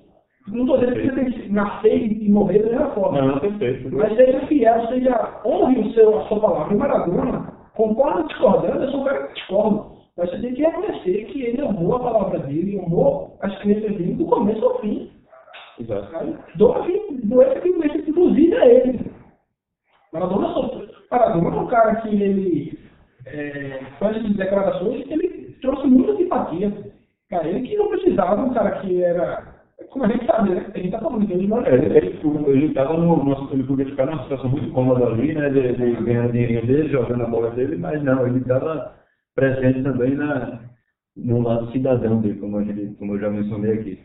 Não 0.47 0.61
estou 0.61 0.79
dizendo 0.79 0.95
que 0.95 1.07
você 1.07 1.15
tem 1.15 1.31
que 1.31 1.49
nascer 1.49 2.23
e 2.23 2.29
morrer 2.29 2.59
da 2.59 2.69
mesma 2.69 2.91
forma. 2.91 3.21
Não, 3.21 3.39
perfeito. 3.39 3.95
Mas 3.95 4.15
seja 4.15 4.39
fiel, 4.47 4.87
seja 4.87 5.41
honre 5.45 5.79
o 5.79 5.93
seu, 5.93 6.19
a 6.19 6.27
sua 6.27 6.39
palavra. 6.39 6.73
E 6.73 6.77
Maradona 6.77 7.59
Concordo 7.79 8.27
discordando, 8.27 8.83
eu 8.83 8.91
sou 8.91 8.99
um 8.99 9.03
cara 9.05 9.27
que 9.27 9.35
discordo. 9.35 9.91
Mas 10.17 10.29
você 10.29 10.41
tem 10.41 10.53
que 10.53 10.61
reconhecer 10.61 11.25
que 11.27 11.43
ele 11.43 11.61
amou 11.61 11.95
a 11.95 11.99
palavra 11.99 12.39
dele, 12.39 12.77
amou 12.77 13.37
as 13.41 13.57
crenças 13.59 13.95
dele 13.95 14.15
do 14.15 14.25
começo 14.25 14.65
ao 14.65 14.81
fim. 14.81 15.09
Exato. 15.79 16.37
Doa 16.55 16.85
doença 17.23 17.61
que 17.61 17.71
doença, 17.71 17.97
inclusive 17.99 18.53
a 18.53 18.67
ele. 18.67 18.99
Maradona, 20.11 20.49
Maradona 21.11 21.55
é 21.55 21.59
um 21.59 21.67
cara 21.67 21.95
que 22.01 22.09
ele 22.09 22.79
é, 23.25 23.81
faz 23.99 24.17
essas 24.17 24.35
declarações, 24.35 25.09
ele 25.09 25.55
trouxe 25.61 25.87
muita 25.87 26.15
simpatia. 26.15 26.71
Cara, 27.29 27.47
ele 27.47 27.67
que 27.67 27.77
não 27.77 27.89
precisava, 27.89 28.41
um 28.41 28.53
cara 28.53 28.79
que 28.79 29.03
era. 29.03 29.59
Como 29.89 30.05
a 30.05 30.07
gente 30.07 30.25
sabe, 30.25 30.49
né? 30.49 30.65
A 30.73 30.77
gente 30.77 30.91
tá 30.91 30.99
falando 30.99 31.25
de. 31.25 31.33
É, 31.33 31.73
ele, 31.73 32.19
ele, 32.47 32.73
tava 32.73 32.97
no, 32.97 33.49
ele 33.51 33.63
podia 33.63 33.85
ficar 33.85 34.05
numa 34.05 34.23
situação 34.23 34.49
muito 34.49 34.71
cômoda 34.71 35.05
ali, 35.05 35.33
né? 35.33 35.49
De, 35.49 35.73
de 35.73 36.03
ganhar 36.03 36.31
dinheirinho 36.31 36.65
dele, 36.65 36.89
jogando 36.89 37.23
a 37.23 37.27
bola 37.27 37.51
dele, 37.51 37.77
mas 37.77 38.01
não, 38.03 38.27
ele 38.27 38.39
estava 38.39 38.93
presente 39.35 39.83
também 39.83 40.15
na, 40.15 40.59
no 41.15 41.41
lado 41.41 41.71
cidadão 41.71 42.19
dele, 42.21 42.39
como, 42.39 42.57
a 42.57 42.63
gente, 42.63 42.95
como 42.95 43.15
eu 43.15 43.19
já 43.19 43.29
mencionei 43.29 43.73
aqui. 43.73 43.99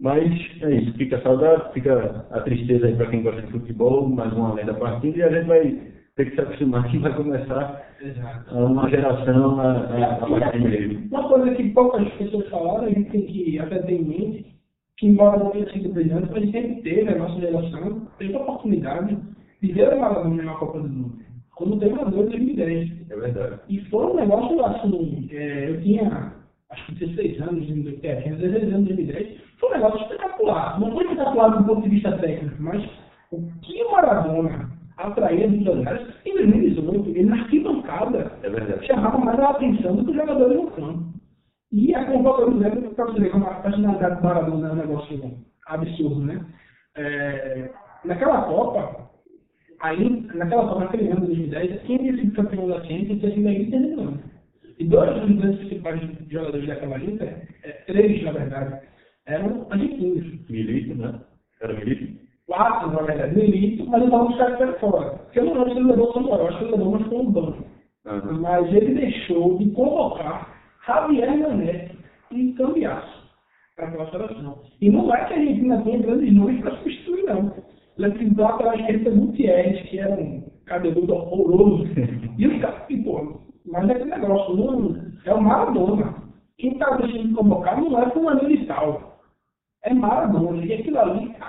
Mas 0.00 0.32
é 0.62 0.70
isso, 0.70 0.96
fica 0.96 1.20
saudade, 1.20 1.72
fica 1.74 2.26
a 2.30 2.40
tristeza 2.40 2.86
aí 2.86 2.96
para 2.96 3.10
quem 3.10 3.22
gosta 3.22 3.42
de 3.42 3.52
futebol, 3.52 4.08
mais 4.08 4.32
uma 4.32 4.54
lenda 4.54 4.72
partida, 4.74 5.18
e 5.18 5.22
a 5.22 5.30
gente 5.30 5.46
vai 5.46 5.78
ter 6.16 6.30
que 6.30 6.34
se 6.34 6.40
acostumar 6.40 6.90
que 6.90 6.98
vai 6.98 7.14
começar 7.14 7.82
Exato. 8.00 8.54
uma 8.54 8.88
geração 8.88 9.60
a, 9.60 9.72
a, 9.72 10.12
a 10.14 10.26
partir 10.26 10.62
dele. 10.62 11.08
Uma 11.10 11.28
coisa 11.28 11.54
que 11.54 11.68
poucas 11.70 12.08
pessoas 12.14 12.48
falaram, 12.48 12.86
a 12.86 12.90
gente 12.90 13.10
tem 13.10 13.26
que 13.26 13.58
até 13.58 13.78
ter 13.82 13.94
em 13.94 14.04
mente, 14.04 14.46
que 14.96 15.06
embora 15.06 15.38
não 15.38 15.50
tenha 15.50 15.70
sido 15.72 15.92
brilhante, 15.92 16.32
a 16.32 16.40
gente 16.40 16.52
sempre 16.52 16.82
teve, 16.82 17.08
a 17.08 17.18
nossa 17.18 17.40
geração, 17.40 18.06
teve 18.18 18.34
a 18.34 18.40
oportunidade 18.40 19.16
de 19.62 19.72
ver 19.72 19.92
o 19.92 20.00
Maradona 20.00 20.42
na 20.42 20.54
Copa 20.54 20.80
do 20.80 20.88
Mundo. 20.88 21.18
Quando 21.56 21.78
teve 21.78 22.00
a 22.00 22.04
2010. 22.04 23.10
É 23.10 23.16
verdade. 23.16 23.60
E 23.68 23.80
foi 23.86 24.06
um 24.06 24.16
negócio 24.16 24.64
assim, 24.64 25.28
é, 25.32 25.70
eu 25.70 25.82
tinha 25.82 26.32
acho 26.70 26.86
que 26.86 27.04
16 27.04 27.40
anos, 27.42 27.68
é, 28.02 28.20
16 28.30 28.74
anos 28.74 28.90
em 28.90 28.94
2010, 28.94 29.40
foi 29.58 29.68
um 29.68 29.72
negócio 29.72 30.02
espetacular. 30.02 30.80
Não 30.80 30.92
foi 30.92 31.04
espetacular 31.04 31.48
do 31.48 31.64
ponto 31.64 31.82
de 31.82 31.88
vista 31.90 32.16
técnico, 32.18 32.56
mas 32.60 32.82
o 33.30 33.42
que 33.62 33.82
o 33.82 33.92
Maradona 33.92 34.79
atraía 35.06 35.48
jogadores, 35.48 36.06
em 36.24 36.34
2018, 36.34 37.10
ele 37.10 37.24
na 37.24 37.36
arquibancada 37.36 38.32
é 38.42 38.86
chamava 38.86 39.18
mais 39.18 39.38
a 39.38 39.50
atenção 39.50 39.96
do 39.96 40.04
que 40.04 40.10
os 40.10 40.16
jogadores 40.16 40.56
no 40.56 40.70
campo. 40.70 41.20
E 41.72 41.94
a 41.94 42.04
convocação 42.04 42.50
do 42.50 42.58
Zé, 42.58 42.70
para 42.70 43.04
você 43.06 43.20
ver 43.20 43.30
como 43.30 43.46
a 43.46 43.54
personalidade 43.54 44.16
do 44.16 44.24
Maradona 44.24 44.68
é 44.68 44.72
um 44.72 44.76
negócio 44.76 45.38
absurdo, 45.66 46.20
né? 46.20 46.44
É, 46.96 47.70
naquela 48.04 48.42
Copa, 48.42 49.10
aí, 49.80 50.26
naquela 50.34 50.66
Copa, 50.66 50.80
naquele 50.80 51.10
ano 51.10 51.20
de 51.20 51.26
2010, 51.26 51.82
quem 51.82 52.16
sido 52.16 52.34
campeão 52.34 52.68
da 52.68 52.82
Champions 52.84 53.20
tinha 53.20 53.34
sido 53.34 53.48
a 53.48 53.52
Inter 53.52 53.80
de 53.80 53.86
Milão. 53.86 54.18
E 54.78 54.84
dois 54.84 55.20
dos 55.20 55.36
grandes 55.36 55.60
principais 55.60 56.00
jogadores 56.28 56.66
daquela 56.66 56.98
Inter, 56.98 57.48
é, 57.62 57.70
três 57.86 58.22
na 58.24 58.32
verdade, 58.32 58.80
eram 59.26 59.66
argentinos. 59.70 60.50
Milito, 60.50 60.94
né? 60.96 61.20
Era 61.60 61.72
Milito? 61.74 62.29
Quatro, 62.50 62.90
na 62.90 63.02
verdade, 63.02 63.36
Milito, 63.36 63.88
mas 63.88 64.02
eu 64.02 64.10
vamos 64.10 64.30
buscar 64.30 64.56
para 64.56 64.72
fora. 64.80 65.10
Porque 65.10 65.38
eu 65.38 65.44
não 65.44 65.52
lembro 65.52 65.70
se 65.70 65.78
ele 65.78 65.86
levou 65.86 66.10
o 66.10 66.12
Samuel, 66.14 66.48
acho 66.48 66.58
que 66.58 66.64
ele 66.64 66.72
levou, 66.72 66.90
mas 66.90 67.06
foi 67.06 67.18
um 67.18 67.30
banco. 67.30 67.64
Uhum. 68.06 68.40
Mas 68.40 68.74
ele 68.74 68.94
deixou 68.94 69.56
de 69.58 69.70
convocar 69.70 70.48
Javier 70.84 71.38
Mané 71.38 71.92
e 72.32 72.52
Cambiaço 72.54 73.30
para 73.76 73.86
aquela 73.86 74.10
seleção. 74.10 74.58
E 74.80 74.90
não 74.90 75.14
é 75.14 75.24
que 75.26 75.32
a 75.32 75.36
Argentina 75.36 75.80
tenha 75.82 75.98
grandes 75.98 76.34
nomes 76.34 76.60
para 76.60 76.76
substituir, 76.78 77.22
não. 77.22 77.54
Lembra 77.98 78.18
que 78.18 78.24
do 78.24 78.42
lateral 78.42 78.74
esquerdo 78.74 79.14
Gutierrez, 79.14 79.88
que 79.88 80.00
era 80.00 80.12
um 80.12 80.42
cabeludo 80.66 81.14
horroroso. 81.14 81.84
e 82.36 82.46
os 82.48 82.60
caras, 82.60 82.82
e, 82.88 82.96
pô, 82.96 83.42
mas 83.64 83.88
é 83.88 83.92
aquele 83.92 84.10
negócio, 84.10 84.56
não, 84.56 84.96
é 85.24 85.32
o 85.32 85.40
Maradona. 85.40 86.14
Quem 86.58 86.72
está 86.72 86.96
deixando 86.96 87.32
convocar 87.36 87.80
não 87.80 87.96
é 87.96 88.10
fulano 88.10 88.50
e 88.50 88.66
tal. 88.66 89.20
É 89.84 89.94
Maradona. 89.94 90.64
E 90.64 90.74
aquilo 90.74 90.98
ali, 90.98 91.28
que 91.28 91.39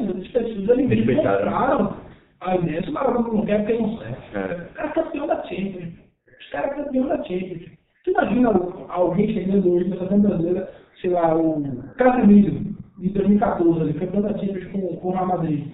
impressionante. 0.00 0.36
As 0.36 0.44
pessoas 0.44 0.70
ali 0.70 0.86
mesmo 0.86 1.16
compraram 1.16 2.08
a 2.40 2.54
o 2.54 2.92
Maradona 2.92 3.28
não 3.28 3.46
quer, 3.46 3.58
porque 3.64 3.82
não 3.82 3.98
serve. 3.98 4.16
É. 4.34 4.68
O 4.70 4.74
cara 4.74 4.88
é 4.88 4.92
campeão 4.92 5.26
da 5.26 5.42
Champions. 5.42 5.92
Os 6.40 6.50
caras 6.50 6.70
é 6.70 6.84
campeão 6.84 7.08
da 7.08 7.16
Champions. 7.24 7.62
Tu 8.04 8.10
imagina 8.10 8.50
alguém 8.88 9.34
chegando 9.34 9.72
hoje 9.72 9.90
seleção 9.90 10.20
brasileira, 10.20 10.72
sei 11.00 11.10
lá, 11.10 11.36
o 11.36 11.62
Casemiro, 11.96 12.60
de 12.98 13.08
2014, 13.10 13.80
ali, 13.80 13.94
campeão 13.94 14.22
da 14.22 14.38
Champions 14.38 14.66
com, 14.72 14.96
com 14.96 15.08
o 15.08 15.12
Real 15.12 15.26
Madrid. 15.26 15.66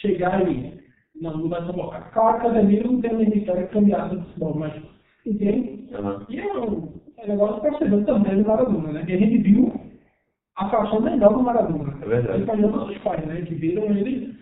Chegar 0.00 0.48
e 0.48 0.80
não, 1.20 1.36
não 1.36 1.48
vai 1.48 1.64
convocar. 1.64 2.10
Claro 2.12 2.40
que 2.40 2.46
Casemiro 2.46 2.92
não 2.92 3.00
tem 3.00 3.10
a 3.10 3.14
mesma 3.14 3.34
história 3.36 3.66
que 3.66 3.72
cambiado 3.72 4.16
do 4.16 4.24
futebol, 4.24 4.54
mas 4.56 4.72
entende? 5.24 5.88
Uhum. 5.94 6.18
E 6.28 6.40
é 6.40 6.52
um, 6.52 6.88
é 7.18 7.24
um 7.24 7.28
negócio 7.28 7.62
percebendo 7.62 8.04
também 8.06 8.42
do 8.42 8.48
Maradona, 8.48 8.92
né? 8.92 9.04
E 9.06 9.12
a 9.12 9.18
gente 9.18 9.38
viu 9.38 9.72
a 10.62 10.70
fração 10.70 11.00
menor 11.00 11.32
do 11.32 11.42
Maradona. 11.42 11.94
É 12.02 12.06
verdade. 12.06 12.44
Falou 12.44 12.70
nossos 12.70 12.98
pais, 12.98 13.24
né? 13.26 13.42
Que 13.42 13.54
viram 13.54 13.84
ele. 13.84 14.34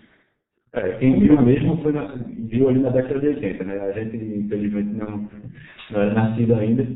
É, 0.73 0.93
quem 0.99 1.19
viu 1.19 1.41
mesmo 1.43 1.77
foi 1.79 1.93
na, 1.93 2.15
viu 2.49 2.69
ali 2.69 2.79
na 2.81 2.91
década 2.91 3.19
de 3.19 3.29
80, 3.29 3.65
né? 3.65 3.81
A 3.81 3.93
gente, 3.93 4.17
infelizmente, 4.17 4.91
não, 4.91 5.29
não 5.91 6.01
era 6.01 6.15
nascido 6.15 6.55
ainda. 6.55 6.87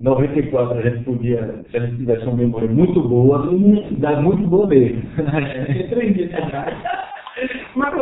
94 0.00 0.78
a 0.78 0.82
gente 0.82 1.04
podia, 1.04 1.62
se 1.70 1.76
a 1.76 1.80
gente 1.80 1.98
tivesse 1.98 2.24
uma 2.24 2.36
memória 2.36 2.68
muito 2.68 3.06
boa, 3.06 3.50
dá 3.98 4.20
muito 4.20 4.46
boa 4.46 4.66
mesmo. 4.66 5.02
É, 5.18 5.82
três 5.88 6.14
dias 6.14 6.34
atrás. 6.34 6.74
Mas 7.74 7.94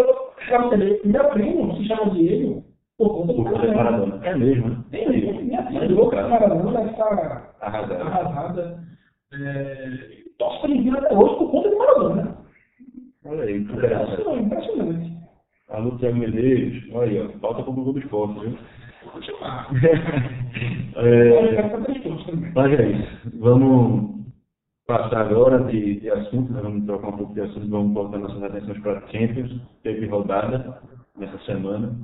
meu 1.04 1.24
primo 1.30 1.76
se 1.76 1.86
chama 1.86 2.10
Diego 2.10 2.64
por 2.96 3.08
conta 3.08 3.32
do 3.32 3.42
Maradona. 3.42 3.74
Maradona. 3.74 4.26
É 4.26 4.36
mesmo, 4.36 4.68
né? 4.68 4.76
Tem 4.90 5.08
mesmo. 5.08 5.42
Minha 5.42 5.66
filha 5.66 5.88
louca 5.90 6.22
do 6.22 6.28
Maradona 6.28 6.82
está 6.90 7.04
arrasada. 7.60 8.04
arrasada. 8.04 8.84
É, 9.32 10.27
torce 10.38 10.60
para 10.60 10.70
ele 10.70 10.90
até 10.90 11.14
hoje 11.14 11.36
por 11.36 11.50
conta 11.50 11.70
do 11.70 11.78
Maradona. 11.78 12.38
Olha 13.24 13.42
aí, 13.42 13.64
que 13.64 13.72
impressionante. 13.72 14.42
impressionante. 14.42 15.18
Alô, 15.68 15.90
Thiago 15.98 16.16
Medeiros. 16.16 16.82
Olha 16.92 17.10
aí, 17.10 17.20
ó, 17.20 17.38
falta 17.40 17.62
para 17.62 17.70
o 17.70 17.74
Google 17.74 17.98
Esporte, 17.98 18.40
viu? 18.40 18.58
Vou 19.12 19.22
chamar. 19.22 19.68
é, 20.96 22.52
mas 22.54 22.80
é 22.80 22.90
isso. 22.90 23.38
Vamos 23.38 24.18
passar 24.86 25.26
agora 25.26 25.64
de, 25.64 26.00
de 26.00 26.10
assunto, 26.10 26.52
né? 26.52 26.60
vamos 26.62 26.86
trocar 26.86 27.08
um 27.08 27.16
pouco 27.18 27.34
de 27.34 27.42
assunto, 27.42 27.68
vamos 27.68 27.92
voltar 27.92 28.18
nossas 28.18 28.42
atenções 28.42 28.80
para 28.80 28.98
a 28.98 29.08
Champions. 29.08 29.60
Teve 29.82 30.06
rodada 30.06 30.80
nessa 31.16 31.38
semana. 31.40 31.94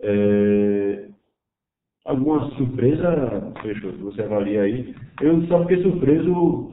É... 0.00 1.08
Alguma 2.04 2.50
surpresa, 2.52 3.52
Fecho, 3.62 3.92
você 3.98 4.22
avalia 4.22 4.62
aí? 4.62 4.94
Eu 5.20 5.42
só 5.46 5.60
fiquei 5.62 5.82
surpreso, 5.82 6.72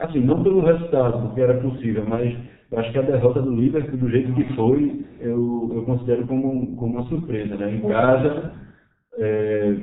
assim, 0.00 0.20
não 0.20 0.42
pelo 0.42 0.64
resultado, 0.64 1.26
porque 1.26 1.40
era 1.40 1.60
possível, 1.60 2.04
mas 2.08 2.36
acho 2.76 2.92
que 2.92 2.98
a 2.98 3.02
derrota 3.02 3.42
do 3.42 3.54
Liverpool, 3.54 3.98
do 3.98 4.10
jeito 4.10 4.32
que 4.34 4.44
foi, 4.54 5.04
eu, 5.20 5.70
eu 5.74 5.82
considero 5.84 6.26
como, 6.26 6.76
como 6.76 6.98
uma 6.98 7.08
surpresa, 7.08 7.56
né? 7.56 7.74
Em 7.74 7.80
casa, 7.82 8.52
é... 9.18 9.76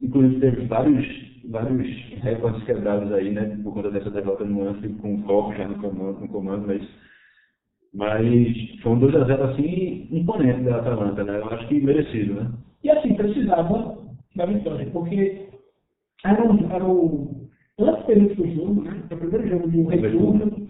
inclusive 0.00 0.40
teve 0.40 0.66
vários 0.66 1.28
vários 1.48 1.88
recordes 2.22 2.62
quebrados 2.64 3.10
aí, 3.12 3.30
né, 3.30 3.58
por 3.62 3.72
conta 3.72 3.90
dessa 3.90 4.10
derrota 4.10 4.44
no 4.44 4.68
Anfield 4.68 5.00
com 5.00 5.14
o 5.14 5.22
Foco 5.22 5.54
já 5.54 5.66
no 5.66 5.80
comando, 5.80 6.20
no 6.20 6.28
comando 6.28 6.66
mas, 6.66 6.82
mas 7.94 8.80
foi 8.82 8.92
um 8.92 9.00
2x0 9.00 9.40
assim 9.50 10.08
imponente 10.10 10.62
da 10.62 10.76
Atalanta, 10.76 11.24
né? 11.24 11.38
Eu 11.38 11.48
acho 11.48 11.66
que 11.68 11.80
merecido, 11.80 12.34
né? 12.34 12.50
E 12.84 12.90
assim, 12.90 13.14
precisava 13.14 13.96
da 14.36 14.44
vitória, 14.46 14.86
porque 14.92 15.48
era, 16.24 16.42
um, 16.42 16.70
era 16.70 16.84
o 16.84 17.47
antes 17.78 18.36
do 18.36 18.46
jogo, 18.54 18.82
né? 18.82 19.02
o 19.10 19.16
primeiro 19.16 19.48
jogo 19.48 19.70
de 19.70 19.80
um 19.80 19.86
retorno, 19.86 20.68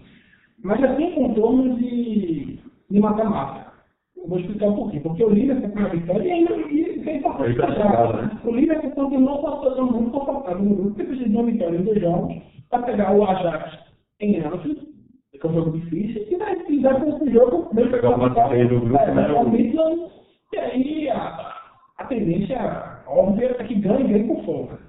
mas 0.63 0.79
já 0.79 0.95
tinha 0.95 1.11
contornos 1.13 1.77
de, 1.79 2.59
de 2.89 2.99
mata-mata. 2.99 3.69
Vou 4.27 4.39
explicar 4.39 4.67
um 4.67 4.75
pouquinho, 4.75 5.03
porque 5.03 5.23
o 5.23 5.29
Liverpool 5.29 5.69
com 5.71 5.79
a 5.79 5.87
vitória 5.87 6.27
e 6.27 6.31
ainda 6.31 6.53
e, 6.53 7.09
é 7.09 7.15
importante 7.15 7.57
né? 7.57 8.41
O 8.43 8.51
Liverpool 8.51 8.91
continuou 8.91 9.39
com 9.39 9.47
a 9.47 9.55
situação 9.55 9.91
muito 9.91 10.11
confortável 10.11 10.63
no 10.63 10.75
grupo, 10.75 10.95
precisa 10.95 11.29
de 11.29 11.35
uma 11.35 11.45
vitória 11.45 11.77
em 11.77 11.83
dois 11.83 12.01
jogos 12.01 12.35
para 12.69 12.83
pegar 12.83 13.15
o 13.15 13.23
Ajax 13.23 13.79
em 14.19 14.39
Anfield, 14.41 14.87
que 15.31 15.47
é 15.47 15.49
um 15.49 15.53
jogo 15.53 15.79
difícil, 15.79 16.27
e 16.29 16.35
vai 16.35 16.55
precisar 16.57 16.95
com 16.95 17.15
esse 17.15 17.31
jogo 17.31 17.73
mesmo 17.73 17.91
pegar 17.91 18.09
uma 18.09 18.29
vitória 18.29 18.67
do 18.67 18.81
grupo, 18.81 18.97
é, 18.97 19.13
né? 19.13 19.31
O 19.31 20.09
e 20.51 20.57
aí 20.57 21.09
a, 21.09 21.55
a 21.97 22.05
tendência 22.05 23.01
óbvia 23.07 23.55
é 23.57 23.63
que 23.63 23.75
ganhe 23.75 24.03
ganhe 24.03 24.27
com 24.27 24.43
folga. 24.43 24.88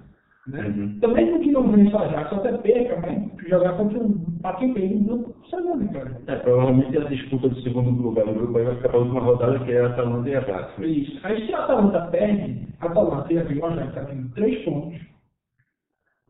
Né? 0.50 0.66
Uhum. 0.66 0.98
Também 1.00 1.30
no 1.30 1.40
que 1.40 1.52
não 1.52 1.70
vence 1.70 1.94
o 1.94 1.98
Ajax, 1.98 2.32
até 2.32 2.52
perca, 2.58 3.00
mas 3.00 3.48
jogar 3.48 3.76
contra 3.76 3.98
um 4.00 4.72
bem 4.72 4.96
no 5.00 5.34
segundo, 5.48 5.78
vitória. 5.78 6.16
É, 6.26 6.36
provavelmente 6.36 6.98
a 6.98 7.04
disputa 7.04 7.48
do 7.48 7.60
segundo 7.62 7.90
lugar 7.90 8.26
no 8.26 8.34
grupo 8.34 8.52
vai 8.52 8.74
ficar 8.74 8.88
para 8.88 8.98
a 8.98 9.00
última 9.00 9.20
rodada, 9.20 9.58
que 9.60 9.72
é 9.72 9.80
a 9.80 9.86
Atalanta 9.86 10.28
e 10.28 10.34
a 10.34 10.38
Ajax. 10.38 10.78
Né? 10.78 10.86
Isso. 10.86 11.20
Aí 11.22 11.46
se 11.46 11.54
a 11.54 11.64
Atalanta 11.64 12.00
perde, 12.10 12.66
a 12.80 12.86
Atalanta 12.86 13.32
ia 13.32 13.44
vir 13.44 13.62
o 13.62 13.66
Ajax 13.66 13.88
está 13.88 14.04
tendo 14.04 14.34
três 14.34 14.64
pontos 14.64 15.00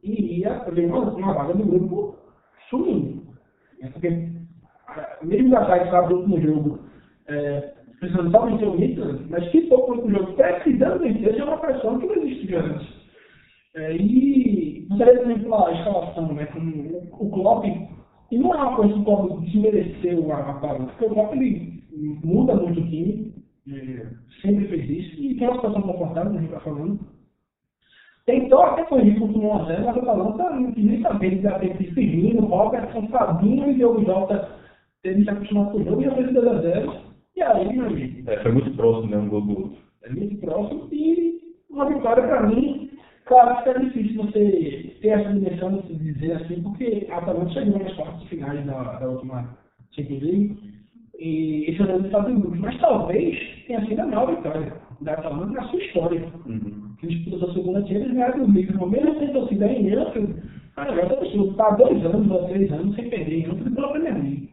e 0.03 0.41
ia 0.41 0.59
ver 0.71 0.87
uma, 0.87 0.99
uma 0.99 1.33
vaga 1.33 1.55
do 1.55 1.65
grupo 1.65 2.17
sumindo. 2.69 3.23
É 3.83 3.89
porque 3.89 4.11
mesmo 5.23 5.55
o 5.55 5.59
Ajax 5.59 5.85
estava 5.87 6.11
no 6.11 6.17
último 6.17 6.41
jogo 6.43 6.79
é, 7.29 7.73
precisando 8.01 8.31
só 8.31 8.45
vencer 8.45 8.69
o 8.69 8.79
Midland, 8.79 9.27
mas 9.31 9.51
se 9.51 9.67
for 9.69 9.87
para 9.87 10.05
o 10.05 10.11
jogo 10.11 10.33
precisando 10.35 10.99
vencer, 10.99 11.35
já 11.37 11.43
é 11.43 11.47
uma 11.47 11.59
pressão 11.59 11.99
que 11.99 12.07
não 12.07 12.17
existe 12.17 12.55
antes. 12.55 13.00
É, 13.75 13.97
e 13.97 14.87
gostaria 14.89 15.21
também 15.21 15.39
pela 15.39 15.73
escalação, 15.73 16.33
né, 16.35 16.47
como 16.47 17.09
o 17.13 17.31
Klopp, 17.31 17.65
e 18.31 18.39
não 18.39 18.55
é 18.55 18.57
uma 18.57 18.77
coisa 18.77 18.95
que 18.95 19.01
o 19.01 19.05
Klopp 19.05 19.41
desmereceu 19.43 20.33
a, 20.33 20.51
a 20.51 20.55
porque 20.55 21.05
o 21.05 21.11
Klopp 21.11 21.33
ele 21.35 21.85
muda 22.25 22.55
muito 22.57 22.81
o 22.81 22.85
time, 22.85 23.33
é, 23.69 24.07
sempre 24.43 24.67
fez 24.67 24.91
isso, 24.91 25.23
e 25.23 25.37
tem 25.37 25.49
uma 25.49 25.57
situação 25.57 25.83
confortável, 25.83 26.33
a 26.33 26.35
gente 26.35 26.47
está 26.47 26.61
falando. 26.61 26.99
Tentou 28.27 28.63
até 28.63 28.85
corrigir 28.85 29.19
com 29.19 29.27
o 29.27 29.33
1x0, 29.33 29.85
mas 29.85 29.97
o 29.97 30.01
Atalanta 30.01 30.51
não 30.51 30.73
quis 30.73 30.85
nem 30.85 31.03
saber, 31.03 31.27
ele 31.29 31.43
já 31.43 31.59
teve 31.59 31.85
Firmino, 31.93 32.47
Robertson, 32.47 33.09
Fabinho 33.09 33.71
e 33.71 33.75
Diogo 33.75 34.05
Jota, 34.05 34.49
ele 35.05 35.25
se 35.25 35.31
acostumado 35.31 35.73
com 35.73 35.79
o 35.79 35.85
jogo 35.85 36.03
e 36.03 36.07
a 36.07 36.15
fez 36.15 36.29
2x0. 36.29 37.01
E 37.37 37.43
aí, 37.43 37.77
meu 37.77 37.87
amigo? 37.87 38.31
É, 38.31 38.43
foi 38.43 38.53
muito 38.53 38.71
próximo, 38.73 39.11
né, 39.11 39.17
um 39.17 39.29
gol 39.29 39.41
do 39.43 39.51
outro. 39.51 39.79
É 40.03 40.11
muito 40.11 40.37
próximo 40.39 40.89
e 40.93 41.41
uma 41.71 41.87
vitória 41.87 42.23
para 42.23 42.47
mim, 42.47 42.90
claro 43.31 43.63
que 43.63 43.69
é 43.71 43.79
difícil 43.79 44.25
você 44.25 44.97
ter 45.01 45.09
essa 45.09 45.33
dimensão 45.33 45.81
de 45.87 45.95
dizer 45.95 46.33
assim, 46.33 46.61
porque 46.63 47.07
a 47.11 47.19
Atalanta 47.19 47.53
chegou 47.53 47.79
nas 47.79 47.95
quartas 47.95 48.29
finais 48.29 48.67
da, 48.67 48.99
da 48.99 49.09
última 49.09 49.57
Champions 49.93 50.23
League 50.23 50.59
e 51.19 51.65
esse 51.69 51.81
ano 51.81 52.05
está 52.05 52.29
em 52.29 52.41
grupos, 52.41 52.59
mas 52.59 52.79
talvez 52.81 53.39
tenha 53.69 53.87
sido 53.87 54.01
a 54.01 54.07
maior 54.07 54.35
vitória 54.35 54.73
da 55.01 55.13
Atalanta 55.13 55.53
na 55.53 55.69
sua 55.69 55.81
história. 55.81 56.25
Uhum. 56.45 56.95
Que 56.99 57.07
disputou 57.07 57.49
a 57.49 57.55
segunda 57.55 57.87
Champions 57.87 58.13
ganharam 58.13 58.45
o 58.45 58.51
livro, 58.51 58.91
mesmo 58.91 59.19
sem 59.19 59.33
torcida 59.33 59.67
em 59.67 59.95
Anfield, 59.95 60.35
a 60.77 60.85
negócio 60.85 61.19
absurdo, 61.19 61.51
está 61.53 61.69
há 61.69 61.77
dois 61.77 62.05
anos 62.05 62.31
ou 62.31 62.49
três 62.49 62.73
anos 62.73 62.97
sem 62.97 63.09
perder 63.09 63.39
em 63.39 63.47
Anfield 63.47 63.71
pela 63.71 63.93
Premier 63.93 64.15
League. 64.15 64.51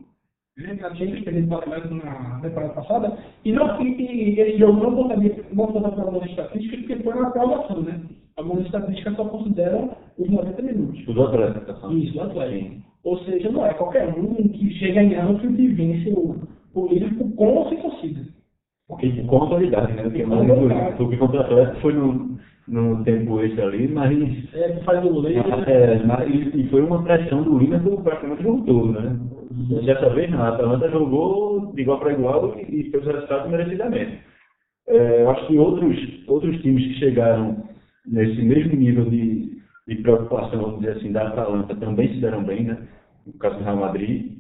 A 0.58 0.96
Champions 0.96 1.24
perdeu 1.24 1.48
para 1.48 1.56
o 1.56 1.60
Atlético 1.60 1.96
na 1.96 2.40
temporada 2.42 2.74
passada, 2.74 3.18
e, 3.46 3.52
não, 3.52 3.80
e, 3.80 4.40
esse 4.40 4.58
jogo 4.58 4.82
não 4.82 4.96
contaria, 4.96 5.46
não 5.54 5.68
conta 5.68 5.92
para 5.92 6.04
algumas 6.04 6.28
estatísticas, 6.28 6.80
porque 6.80 7.04
foi 7.04 7.14
uma 7.14 7.28
aprovação, 7.28 7.82
né? 7.84 8.02
Algumas 8.36 8.66
estatísticas 8.66 9.16
só 9.16 9.26
consideram 9.26 9.92
os 10.18 10.28
90 10.28 10.62
minutos. 10.64 11.08
Os 11.08 11.18
atletas. 11.20 11.78
Isso, 11.92 12.18
o 12.18 12.22
Atlético. 12.22 12.76
Ou 13.04 13.20
seja, 13.20 13.52
não 13.52 13.66
é 13.68 13.74
qualquer 13.76 14.10
um 14.10 14.34
que 14.50 14.74
chega 14.80 15.04
em 15.04 15.16
Anfield 15.16 15.62
e 15.62 15.68
vence 15.68 16.10
o 16.10 16.36
político 16.74 17.30
com 17.36 17.54
ou 17.54 17.70
sem 17.70 17.80
torcida. 17.80 18.22
Porque 18.88 19.12
com 19.24 19.38
autoridade, 19.38 19.94
né? 19.94 20.04
Porque 20.04 20.26
mais 20.26 21.00
o 21.00 21.10
que 21.10 21.18
contra 21.18 21.38
o 21.38 21.44
Atlético 21.44 21.82
foi 21.82 21.94
no, 21.94 22.38
no 22.68 23.04
tempo 23.04 23.40
extra 23.42 23.66
ali, 23.66 23.88
mas. 23.88 24.12
É, 24.54 24.72
que 24.74 24.84
faz 24.84 25.04
o 25.06 25.10
goleiro. 25.10 25.44
É, 25.68 26.04
mas, 26.04 26.30
e, 26.30 26.68
foi 26.70 26.82
uma 26.82 27.04
pressão 27.04 27.44
do 27.44 27.58
Liverpool 27.58 28.02
praticamente 28.02 28.44
todo, 28.44 28.92
né? 28.92 29.18
Dessa 29.86 30.10
vez 30.10 30.30
não, 30.30 30.42
a 30.42 30.50
Atalanta 30.50 30.90
jogou 30.90 31.72
de 31.74 31.82
igual 31.82 32.00
para 32.00 32.14
igual 32.14 32.56
e, 32.58 32.82
e 32.82 32.92
fez 32.92 33.06
o 33.06 33.12
resultado 33.12 33.50
merecidamente. 33.50 34.20
É, 34.88 35.22
eu 35.24 35.30
acho 35.32 35.48
que 35.48 35.58
outros, 35.58 35.98
outros 36.28 36.62
times 36.62 36.86
que 36.88 37.00
chegaram 37.00 37.64
nesse 38.06 38.42
mesmo 38.42 38.76
nível 38.76 39.06
de, 39.06 39.58
de 39.88 39.96
preocupação, 39.96 40.62
vamos 40.62 40.80
dizer 40.80 40.98
assim, 40.98 41.12
da 41.12 41.28
Atalanta 41.28 41.76
também 41.76 42.10
se 42.10 42.22
deram 42.22 42.44
bem, 42.44 42.64
né? 42.64 42.78
No 43.26 43.34
caso 43.34 43.58
do 43.58 43.64
Real 43.64 43.78
Madrid, 43.78 44.38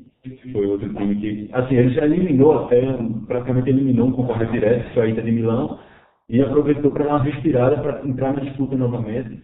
foi 0.51 0.65
outro 0.67 0.93
time 0.93 1.15
que, 1.15 1.49
assim, 1.53 1.75
ele 1.75 1.89
já 1.89 2.05
eliminou 2.05 2.65
até, 2.65 2.81
praticamente 3.27 3.69
eliminou 3.69 4.07
um 4.07 4.11
concorrente 4.11 4.51
direto, 4.53 4.87
que 4.87 4.93
foi 4.93 5.03
a 5.03 5.09
Inter 5.09 5.23
de 5.23 5.31
Milão, 5.31 5.79
e 6.29 6.41
aproveitou 6.41 6.91
para 6.91 7.05
dar 7.05 7.15
uma 7.15 7.23
respirada 7.23 7.77
para 7.77 8.05
entrar 8.05 8.33
na 8.33 8.41
disputa 8.41 8.75
novamente. 8.75 9.43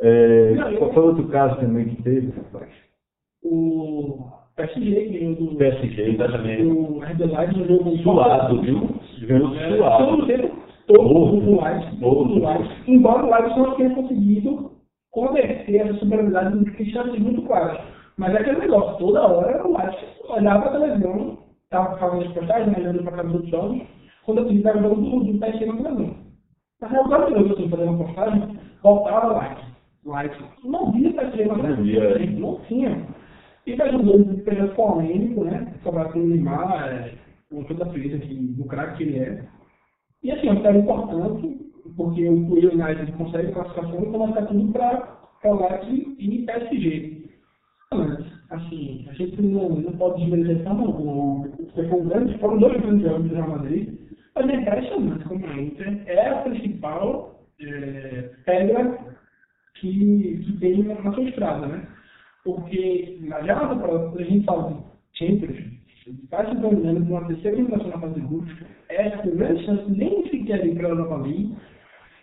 É, 0.00 0.54
qual 0.78 0.92
foi 0.92 1.02
outro 1.02 1.28
caso 1.28 1.56
também 1.60 1.88
que 1.88 2.02
teve, 2.02 2.32
rapaz? 2.36 2.70
O 3.42 4.28
PSG 4.56 5.08
ganhou 5.08 5.34
do. 5.34 5.56
PSG, 5.56 6.02
exatamente. 6.14 6.62
O 6.62 7.02
Herbalife 7.04 8.02
suado, 8.02 8.62
viu? 8.62 8.88
Ganhou 9.26 9.54
é, 9.54 9.76
suado. 9.76 10.06
Todo 10.06 10.26
tempo, 10.26 10.56
todo 10.86 11.50
o 11.50 11.62
Leipzig, 11.62 12.00
todo 12.00 12.34
o 12.34 12.46
Leipzig. 12.46 12.74
Embora 12.88 13.26
o 13.26 13.30
Leipzig 13.30 13.60
não 13.60 13.76
tenha 13.76 13.94
conseguido 13.94 14.72
converter 15.10 15.76
essa 15.76 15.94
superioridade 15.94 16.56
em 16.56 16.64
questões 16.64 17.18
muito 17.18 17.42
claras. 17.42 17.78
Mas 18.16 18.34
é 18.34 18.38
aquele 18.38 18.60
negócio, 18.60 18.96
toda 18.98 19.26
hora 19.26 19.66
o 19.66 19.76
Leipzig 19.76 20.06
olhava 20.28 20.62
para 20.62 20.70
a 20.70 20.80
televisão, 20.80 21.38
estava 21.64 21.98
fazendo 21.98 22.24
as 22.24 22.32
postagens, 22.32 22.72
né, 22.72 22.78
olhando 22.78 23.02
para 23.04 23.16
casa 23.16 23.28
dos 23.28 23.48
jogos, 23.48 23.82
quando 24.26 24.38
eu 24.38 24.52
estava 24.52 24.82
jogando 24.82 25.02
do, 25.02 25.32
do 25.32 25.38
PSG 25.38 25.66
no 25.66 25.76
televisão. 25.76 26.16
Mas 26.80 26.92
eu 26.92 27.00
agora 27.04 27.30
eu 27.30 27.46
estou 27.46 27.68
fazendo 27.70 27.90
uma 27.90 28.04
postagem, 28.04 28.58
voltava 28.82 29.26
lá. 29.28 29.56
Leipzig. 30.04 30.44
Não 30.64 30.92
via 30.92 31.12
PSG 31.12 31.44
na 31.46 31.54
televisão, 31.54 32.40
não 32.40 32.60
tinha. 32.66 33.06
E 33.66 33.76
faz 33.76 33.94
um 33.94 34.22
de 34.22 34.42
período 34.42 34.74
polêmico, 34.74 35.44
né? 35.44 35.72
Com 35.82 35.90
o 35.90 36.26
Neymar, 36.26 36.88
é, 36.88 37.14
com 37.50 37.64
toda 37.64 37.84
a 37.84 37.88
frente 37.88 38.14
aqui, 38.14 38.34
do 38.34 38.64
craque 38.64 38.98
que 38.98 39.02
ele 39.04 39.18
é. 39.18 39.48
E 40.22 40.32
assim, 40.32 40.48
é 40.48 40.52
um 40.52 40.62
cara 40.62 40.78
importante, 40.78 41.72
porque 41.96 42.28
o 42.28 42.52
United 42.52 43.12
consegue 43.12 43.52
classificação 43.52 44.02
e 44.02 44.06
começa 44.06 44.46
tudo 44.46 44.72
para 44.72 45.18
o 45.44 45.54
Leipzig 45.54 46.16
e 46.18 46.42
PSG. 46.46 47.26
Mas, 47.92 48.18
assim, 48.50 49.06
a 49.08 49.12
gente 49.14 49.40
não, 49.42 49.68
não 49.68 49.92
pode 49.92 50.20
desmerecer 50.20 50.64
não. 50.64 51.48
Foi 51.74 51.90
um 51.90 52.08
grande, 52.08 52.38
foram 52.38 52.58
dois 52.58 52.80
grandes 52.80 53.02
jogos 53.02 53.28
do 53.28 53.34
Real 53.34 53.50
Madrid, 53.50 54.05
mas 54.36 54.48
é 54.48 54.54
impressionante 54.54 55.24
como 55.24 55.46
a 55.46 55.60
Inter 55.60 56.02
é 56.06 56.28
a 56.28 56.42
principal 56.42 57.40
é, 57.60 58.30
pedra 58.44 58.98
que, 59.74 60.42
que 60.44 60.58
tem 60.60 60.82
na 60.82 61.12
sua 61.12 61.24
estrada, 61.24 61.66
né? 61.66 61.88
Porque 62.44 63.18
na 63.22 63.42
já 63.42 63.58
a 63.58 64.22
gente 64.22 64.44
fala 64.44 64.70
de 64.70 65.18
Champions, 65.18 65.56
está 66.06 66.48
se 66.48 66.60
tornando 66.60 67.00
uma 67.00 67.26
terceira 67.26 67.56
eliminação 67.56 67.88
na 67.88 67.98
fase 67.98 68.14
de 68.14 68.26
grupos, 68.26 68.54
é 68.90 69.08
a 69.08 69.18
primeira 69.18 69.58
chance 69.62 69.90
nem 69.90 70.28
sequer 70.28 70.60
a 70.60 70.66
Europa 70.66 71.16
League. 71.16 71.56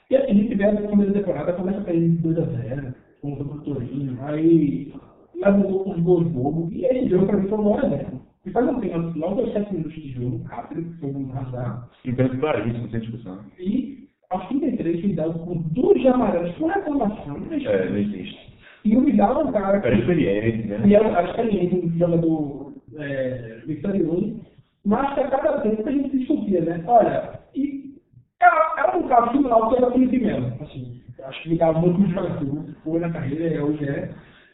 E 0.09 0.15
assim, 0.15 0.31
a 0.31 0.35
gente 0.35 0.55
vê 0.55 0.65
a 0.65 0.75
primeira 0.75 1.13
temporada, 1.13 1.53
começa 1.53 1.79
a 1.79 1.83
perder 1.83 2.21
2x0, 2.21 2.93
contra 3.21 3.43
o 3.43 3.61
Torino, 3.61 4.17
aí 4.21 4.93
leva 5.35 5.67
os 5.67 5.99
gols 6.01 6.27
bobo, 6.27 6.69
e 6.71 6.85
esse 6.85 7.09
jogo 7.09 7.25
para 7.25 7.37
mim 7.37 7.49
foi 7.49 7.57
uma 7.57 7.69
hora 7.71 7.89
dessa. 7.89 8.32
E 8.45 8.51
faz 8.51 8.67
um 8.67 8.79
tempo, 8.81 9.17
logo 9.17 9.41
aos 9.41 9.53
7 9.53 9.73
minutos 9.73 9.93
de 9.93 10.11
jogo, 10.11 10.43
rápido, 10.43 10.93
foi 10.99 11.11
um 11.11 11.31
azar. 11.37 11.89
Simplesmente 12.03 12.39
claríssimo, 12.41 12.89
sem 12.89 12.99
discussão. 12.99 13.39
E 13.57 14.09
aos 14.29 14.47
33 14.47 14.99
foi 14.99 15.13
dado 15.13 15.39
com 15.39 15.61
duas 15.71 16.05
amarelas, 16.05 16.53
com 16.57 16.67
reclamação. 16.67 17.37
É, 17.51 17.89
não 17.89 17.97
existe. 17.97 18.53
E 18.83 18.97
o 18.97 19.01
Vidal 19.01 19.41
é 19.41 19.43
um 19.45 19.51
cara 19.53 19.79
que. 19.79 19.87
Era 19.87 19.97
experiente, 19.97 20.67
né? 20.67 20.81
E 20.85 20.93
era 20.93 21.23
experiente, 21.23 21.75
um 21.75 21.97
jogador 21.97 22.73
é, 22.97 23.61
vitorioso. 23.65 24.41
Mas 24.85 25.13
que 25.13 25.21
a 25.21 25.29
cada 25.29 25.61
tempo 25.61 25.87
a 25.87 25.91
gente 25.91 26.17
discutia, 26.17 26.59
né? 26.61 26.83
Olha, 26.85 27.39
e 27.55 27.95
era, 28.41 28.75
era 28.77 28.97
um 28.97 29.07
caso 29.07 29.31
similar 29.31 29.69
que 29.69 29.75
era 29.77 29.87
o 29.87 29.91
Felipe 29.93 30.19
Melo. 30.19 30.51
Assim, 30.59 31.01
acho 31.23 31.41
que 31.43 31.47
ele 31.47 31.55
estava 31.55 31.79
muito 31.79 31.97
mais 31.99 32.13
jogador, 32.13 32.75
foi 32.83 32.99
na 32.99 33.09
carreira, 33.09 33.55
é, 33.55 33.63
hoje 33.63 33.87
é. 33.87 34.11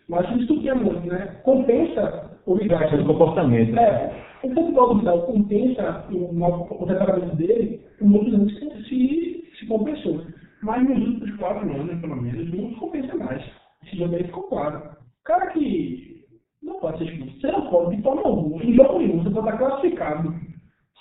Mas 0.07 0.25
a 0.25 0.29
gente 0.29 0.39
discutia 0.39 0.75
muito, 0.75 1.07
né? 1.07 1.39
Compensa 1.43 2.38
o 2.49 2.55
Vidal. 2.55 2.81
O 2.83 3.05
comportamento. 3.05 3.77
É. 3.77 4.25
O 4.43 4.49
futebol 4.49 4.93
do 4.93 4.99
Vidal 4.99 5.21
compensa 5.23 6.05
o, 6.11 6.17
o, 6.17 6.83
o 6.83 6.85
departamento 6.85 7.35
dele 7.35 7.79
anos 8.01 8.59
que 8.59 8.83
se, 8.83 9.43
se 9.59 9.65
compensou. 9.67 10.21
Mas 10.61 10.87
nos 10.87 11.07
últimos 11.07 11.35
quatro 11.37 11.71
anos, 11.71 12.01
pelo 12.01 12.15
menos, 12.21 12.53
não 12.53 12.73
compensa 12.75 13.15
mais. 13.15 13.43
Esse 13.85 13.97
jogo 13.97 14.15
aí 14.15 14.23
ficou 14.23 14.43
claro. 14.43 14.77
O 14.79 15.23
cara 15.23 15.47
que 15.51 16.25
não 16.63 16.79
pode 16.79 16.97
ser 16.97 17.05
expulso, 17.05 17.39
você 17.39 17.51
não 17.51 17.69
pode 17.69 17.95
de 17.95 18.01
forma 18.01 18.21
alguma, 18.23 18.63
em 18.63 18.73
jogo 18.73 18.99
nenhum, 18.99 19.23
você 19.23 19.29
pode 19.29 19.47
estar 19.47 19.57
classificado, 19.57 20.35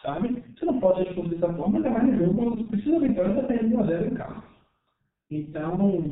sabe? 0.02 0.44
Você 0.56 0.66
não 0.66 0.78
pode 0.78 0.98
ser 0.98 1.08
expulso 1.08 1.30
dessa 1.30 1.52
forma, 1.54 1.78
ainda 1.78 1.90
mais 1.90 2.06
no 2.06 2.18
jogo, 2.18 2.34
quando 2.34 2.64
precisa 2.68 3.00
vitória, 3.00 3.34
você 3.34 3.58
tem 3.58 3.74
1 3.74 3.80
a 3.80 3.82
0 3.84 4.06
em 4.06 4.14
casa. 4.14 4.42
Então, 5.30 6.02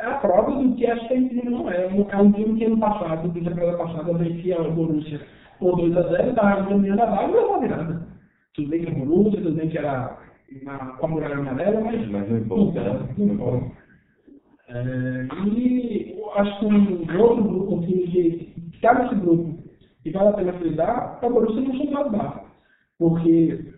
é 0.00 0.04
a 0.04 0.14
prova 0.14 0.50
do 0.50 0.74
que 0.74 0.84
essa 0.84 1.06
time 1.06 1.42
não 1.44 1.70
é. 1.70 1.84
É 1.84 2.16
um 2.16 2.32
time 2.32 2.58
que 2.58 2.64
ano 2.64 2.78
passado, 2.78 3.28
na 3.28 3.34
temporada 3.34 3.78
passada, 3.78 4.12
vencia 4.14 4.60
o 4.60 4.72
Borussia 4.72 5.20
por 5.60 5.76
2 5.76 5.96
a 5.96 6.02
0 6.02 6.30
estava 6.30 6.62
ganhando 6.62 7.00
a 7.00 7.06
vaga 7.06 7.30
e 7.30 7.34
levou 7.34 7.54
a 7.54 7.58
virada. 7.60 8.06
Tudo 8.54 8.68
bem 8.68 8.84
que 8.84 8.90
é 8.90 8.94
Borussia, 8.94 9.40
tudo 9.42 9.54
bem 9.54 9.68
que 9.68 9.78
era 9.78 10.18
na, 10.62 10.78
com 10.78 11.06
a 11.06 11.08
muralha 11.08 11.38
amarela, 11.38 11.80
mas. 11.80 12.08
Mas 12.10 12.28
não 12.28 12.38
importa, 12.38 12.80
né? 12.80 13.14
Não 13.16 13.26
importa. 13.26 13.66
É, 14.68 15.28
e 15.46 16.20
acho 16.34 16.58
que 16.58 16.66
um 16.66 17.20
outro 17.20 17.44
grupo, 17.44 17.74
um 17.76 17.80
time 17.82 18.06
que 18.08 18.54
está 18.74 18.92
nesse 18.94 19.14
grupo 19.14 19.56
e 20.04 20.10
vale 20.10 20.28
a 20.28 20.32
pena 20.32 20.52
frisar, 20.54 21.18
é 21.22 21.26
o 21.26 21.32
Borussia 21.32 21.60
Mönchengladbach. 21.60 22.40
Porque 22.98 23.77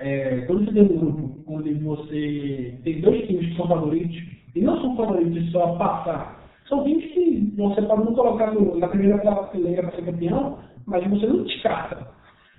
é, 0.00 0.40
tem 0.40 0.82
um 0.82 0.98
grupo 0.98 1.44
onde 1.46 1.74
você 1.74 2.78
tem 2.84 3.00
dois 3.00 3.26
times 3.26 3.48
que 3.48 3.56
são 3.56 3.68
favoritos, 3.68 4.16
e 4.54 4.60
não 4.60 4.80
são 4.80 4.96
favoritos 4.96 5.50
só 5.52 5.74
a 5.74 5.76
passar, 5.76 6.46
são 6.68 6.84
times 6.84 7.04
que 7.12 7.52
você 7.56 7.82
pode 7.82 8.04
não 8.04 8.14
colocar 8.14 8.52
no, 8.52 8.76
na 8.76 8.88
primeira 8.88 9.18
prateleira 9.18 9.82
para 9.82 9.96
ser 9.96 10.04
campeão, 10.04 10.58
mas 10.86 11.06
você 11.08 11.26
não 11.26 11.44
descarta. 11.44 12.08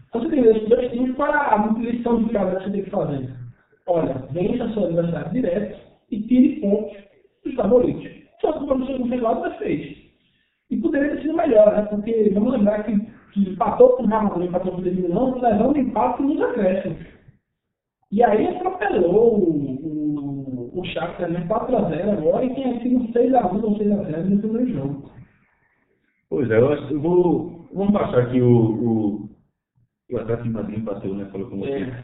Então 0.09 0.21
você 0.21 0.29
tem 0.29 0.43
esses 0.45 0.69
dois 0.69 0.91
times 0.91 1.15
para 1.15 1.53
a 1.53 1.79
lição 1.79 2.23
de 2.23 2.29
casa 2.31 2.55
que 2.55 2.63
você 2.63 2.71
tem 2.71 2.83
que 2.83 2.89
fazer. 2.89 3.29
Olha, 3.87 4.13
vença 4.31 4.69
seu 4.73 4.85
adversário 4.85 5.31
direto 5.31 5.79
e 6.11 6.21
tire 6.21 6.61
pontos 6.61 6.97
dos 7.43 7.53
favoritos. 7.55 8.09
Só 8.41 8.53
que 8.53 8.63
o 8.63 8.67
Borussia 8.67 8.97
Mönchengladbach 8.97 9.57
fez. 9.57 9.97
E 10.69 10.77
poderia 10.77 11.15
ter 11.15 11.21
sido 11.21 11.33
melhor, 11.33 11.73
né? 11.73 11.81
Porque 11.83 12.29
vamos 12.33 12.53
lembrar 12.53 12.83
que, 12.83 12.97
que 13.31 13.49
empatou 13.49 13.91
com 13.91 14.03
o 14.03 14.07
Madrid, 14.07 14.49
empatou 14.49 14.73
com 14.73 14.81
o 14.81 14.83
Milão, 14.83 15.39
levando 15.39 15.77
empate 15.77 16.21
nos 16.23 16.41
acréscimos. 16.41 16.97
E 18.11 18.23
aí 18.23 18.47
atropelou 18.47 19.37
o, 19.37 20.71
o, 20.73 20.79
o 20.79 20.85
Shakhtar, 20.85 21.29
né? 21.29 21.45
4x0 21.47 22.17
agora 22.17 22.45
e 22.45 22.53
tinha 22.55 22.79
sido 22.81 22.99
6x1 23.11 23.63
ou 23.63 23.77
6x0 23.77 24.25
no 24.25 24.39
primeiro 24.39 24.73
jogo. 24.73 25.11
Pois 26.29 26.49
é, 26.49 26.57
eu, 26.57 26.73
acho, 26.73 26.93
eu 26.93 27.01
vou. 27.01 27.67
Vamos 27.73 27.93
passar 27.93 28.19
aqui 28.19 28.41
o. 28.41 28.49
O, 28.49 29.29
o 30.11 30.17
Atlético 30.17 30.47
de 30.47 30.53
Madrid 30.53 30.83
bateu, 30.83 31.13
né? 31.13 31.25
Falou 31.31 31.49
com 31.49 31.59
você. 31.59 31.71
É. 31.71 32.03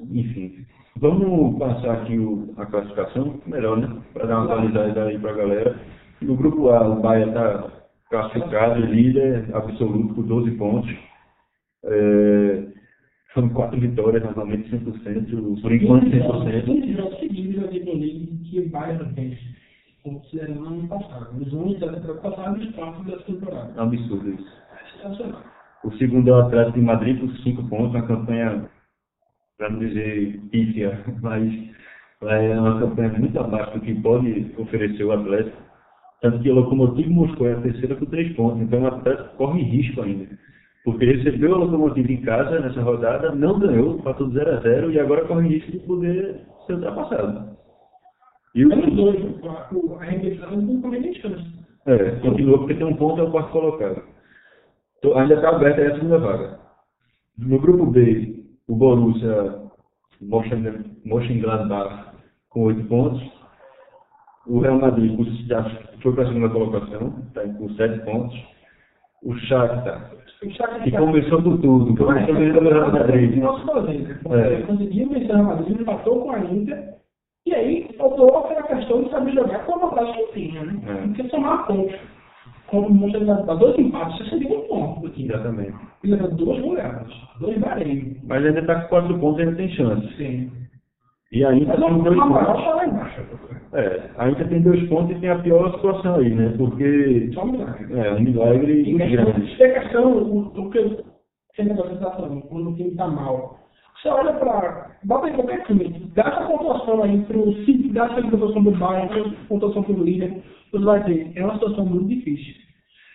Enfim. 0.00 0.66
Vamos 0.96 1.58
passar 1.58 2.02
aqui 2.02 2.18
o, 2.18 2.52
a 2.58 2.66
classificação, 2.66 3.40
melhor, 3.46 3.78
né? 3.78 4.02
Para 4.12 4.26
dar 4.26 4.40
uma 4.40 4.44
atualizada 4.44 5.04
aí 5.04 5.18
pra 5.18 5.32
galera. 5.32 5.78
No 6.20 6.36
grupo 6.36 6.68
A, 6.68 6.88
o 6.88 7.00
Bahia 7.00 7.26
está 7.26 7.70
classificado, 8.10 8.80
líder 8.80 9.48
absoluto 9.54 10.14
por 10.14 10.24
12 10.24 10.50
pontos. 10.52 10.94
É, 11.84 12.71
são 13.34 13.48
quatro 13.50 13.80
vitórias, 13.80 14.22
normalmente 14.22 14.70
100%, 14.70 15.60
por 15.62 15.72
enquanto 15.72 16.06
100%. 16.06 16.64
15 16.64 16.92
jogos 16.92 17.18
seguidos 17.18 17.56
na 17.56 17.72
Champions 17.72 18.00
League 18.00 18.40
que 18.44 18.60
o 18.60 18.68
Bayern 18.68 19.14
fez, 19.14 19.38
considerando 20.02 20.60
o 20.60 20.66
ano 20.66 20.88
passado. 20.88 21.40
Os 21.40 21.52
11 21.52 21.78
da 21.78 21.92
temporada 21.92 22.20
passada 22.20 22.58
e 22.58 22.68
os 22.68 22.74
4 22.74 23.04
dessa 23.04 23.22
temporada. 23.22 23.72
É 23.74 23.80
um 23.80 23.84
absurdo 23.84 24.30
isso. 24.30 24.48
É 24.72 25.02
sensacional. 25.02 25.42
O 25.84 25.90
segundo 25.92 26.28
é 26.28 26.32
o 26.32 26.40
Atlético 26.40 26.78
de 26.78 26.84
Madrid 26.84 27.20
por 27.20 27.36
5 27.38 27.68
pontos, 27.68 27.94
uma 27.94 28.06
campanha, 28.06 28.70
para 29.56 29.70
não 29.70 29.78
dizer 29.78 30.40
pífia, 30.50 31.02
mas 31.22 31.52
é 32.22 32.60
uma 32.60 32.78
campanha 32.80 33.18
muito 33.18 33.40
abaixo 33.40 33.72
do 33.72 33.80
que 33.80 33.94
pode 33.94 34.54
oferecer 34.58 35.04
o 35.04 35.12
Atlético. 35.12 35.56
Tanto 36.20 36.38
que 36.40 36.50
o 36.50 36.54
Locomotivo 36.54 37.10
Moscou 37.10 37.48
é 37.48 37.54
a 37.54 37.60
terceira 37.62 37.96
por 37.96 38.06
3 38.06 38.36
pontos, 38.36 38.62
então 38.62 38.82
o 38.82 38.86
Atlético 38.86 39.36
corre 39.36 39.62
risco 39.62 40.02
ainda. 40.02 40.28
Porque 40.84 41.04
recebeu 41.04 41.54
a 41.54 41.58
Locomotivo 41.58 42.10
em 42.10 42.22
casa 42.22 42.58
nessa 42.58 42.82
rodada, 42.82 43.32
não 43.32 43.58
ganhou, 43.58 44.02
passou 44.02 44.28
0 44.30 44.50
a 44.52 44.60
0 44.60 44.90
e 44.90 44.98
agora 44.98 45.24
corre 45.26 45.48
risco 45.48 45.70
de 45.70 45.78
poder 45.80 46.40
ser 46.66 46.74
ultrapassado. 46.74 47.56
E 48.54 48.66
o 48.66 48.72
a 48.72 50.02
arremessada 50.02 50.56
não 50.56 50.82
tem 50.82 51.00
nem 51.00 51.14
chance. 51.14 51.44
É, 51.86 52.10
continua 52.16 52.58
porque 52.58 52.74
tem 52.74 52.86
um 52.86 52.96
ponto 52.96 53.20
é 53.20 53.24
o 53.24 53.30
quarto 53.30 53.52
colocado. 53.52 54.02
Então, 54.98 55.16
ainda 55.18 55.34
está 55.34 55.50
aberta 55.50 55.80
aí 55.80 55.86
a 55.88 55.94
segunda 55.94 56.18
vaga. 56.18 56.58
No 57.38 57.58
grupo 57.60 57.86
B, 57.86 58.44
o 58.68 58.76
Borussia 58.76 59.62
Mönchen- 60.20 60.96
Mönchengladbach 61.04 62.12
com 62.50 62.64
8 62.64 62.84
pontos. 62.88 63.22
O 64.46 64.58
Real 64.60 64.80
Madrid 64.80 65.16
já 65.46 65.64
foi 66.02 66.12
para 66.12 66.24
a 66.24 66.28
segunda 66.28 66.48
colocação, 66.50 67.14
está 67.28 67.42
com 67.54 67.68
7 67.70 68.04
pontos. 68.04 68.36
O 69.22 69.34
Shakhtar, 69.36 70.10
O 70.42 70.50
Shakhtar 70.50 70.82
que 70.82 70.90
começou 70.92 71.40
do 71.40 71.58
tudo, 71.58 71.96
começou 71.96 72.34
ganhando 72.34 72.66
o 72.66 72.72
Real 72.72 72.92
Madrid. 72.92 73.38
É. 73.38 74.62
conseguiu 74.62 75.08
vencer 75.08 75.30
o 75.30 75.34
Real 75.34 75.44
Madrid, 75.44 75.80
empatou 75.80 76.22
com 76.22 76.30
a 76.32 76.40
Inter, 76.40 76.94
e 77.46 77.54
aí 77.54 77.88
faltou 77.98 78.36
aquela 78.38 78.62
questão 78.64 79.02
de 79.04 79.10
saber 79.10 79.32
jogar 79.32 79.64
com 79.64 79.74
a 79.76 79.78
vantagem 79.88 80.26
que 80.26 80.32
tinha, 80.32 80.64
né? 80.64 80.80
É. 80.86 81.06
Porque 81.06 81.28
somar 81.28 81.66
pontos. 81.66 81.94
Como 82.68 82.88
o 82.88 82.94
Montenegro 82.94 83.44
dá 83.44 83.54
dois 83.54 83.78
empates, 83.78 84.16
você 84.18 84.30
seria 84.30 84.58
um 84.58 84.62
ponto 84.62 85.08
time. 85.10 85.28
Exatamente. 85.28 85.74
E 86.04 86.06
leva 86.08 86.28
duas 86.28 86.58
goleadas, 86.60 87.12
dois 87.38 87.58
Bahrein. 87.58 88.16
Mas 88.24 88.44
ainda 88.46 88.60
está 88.60 88.74
com 88.82 88.88
4 88.88 89.18
pontos 89.18 89.38
e 89.38 89.42
ainda 89.42 89.56
tem 89.56 89.68
chance. 89.70 90.16
Sim. 90.16 90.50
E 91.32 91.44
ainda 91.44 91.66
Mas 91.66 91.80
tem 91.80 91.94
o 91.94 92.02
dois 92.02 92.18
Amaral 92.18 92.46
pontos. 92.46 92.60
está 92.62 92.74
lá 92.74 92.86
embaixo. 92.86 93.20
É, 93.74 94.10
ainda 94.18 94.44
tem 94.44 94.60
dois 94.60 94.86
pontos 94.88 95.16
e 95.16 95.20
tem 95.20 95.30
a 95.30 95.38
pior 95.38 95.72
situação 95.74 96.16
aí, 96.16 96.34
né? 96.34 96.52
Porque 96.58 97.30
Só 97.32 97.44
um 97.44 97.52
milagre. 97.52 97.98
é 97.98 98.12
um 98.12 98.20
milagre 98.20 98.82
E 98.82 98.92
grande. 99.08 99.62
a 99.62 99.80
questão, 99.80 100.12
o, 100.12 100.38
o 100.66 100.70
que 100.70 100.80
você 100.82 101.62
está 101.62 102.10
falando, 102.10 102.42
quando 102.42 102.70
o 102.70 102.74
time 102.76 102.90
está 102.90 103.08
mal, 103.08 103.58
você 104.00 104.08
olha 104.08 104.32
para. 104.34 104.92
Bota 105.04 105.30
em 105.30 105.34
qualquer 105.34 105.64
time, 105.64 105.88
dá 106.14 106.22
essa 106.22 106.46
pontuação 106.46 107.02
aí 107.02 107.22
para 107.22 107.38
o 107.38 107.54
City, 107.64 107.88
dá 107.92 108.06
essa 108.06 108.22
pontuação 108.22 108.62
do 108.62 108.70
Bayern, 108.72 109.08
dá 109.08 109.18
essa 109.20 109.36
pontuação 109.48 109.82
para 109.82 109.92
o 109.94 110.04
líder, 110.04 110.42
você 110.70 110.84
vai 110.84 111.04
ter. 111.04 111.32
É 111.34 111.44
uma 111.44 111.54
situação 111.54 111.86
muito 111.86 112.08
difícil. 112.08 112.54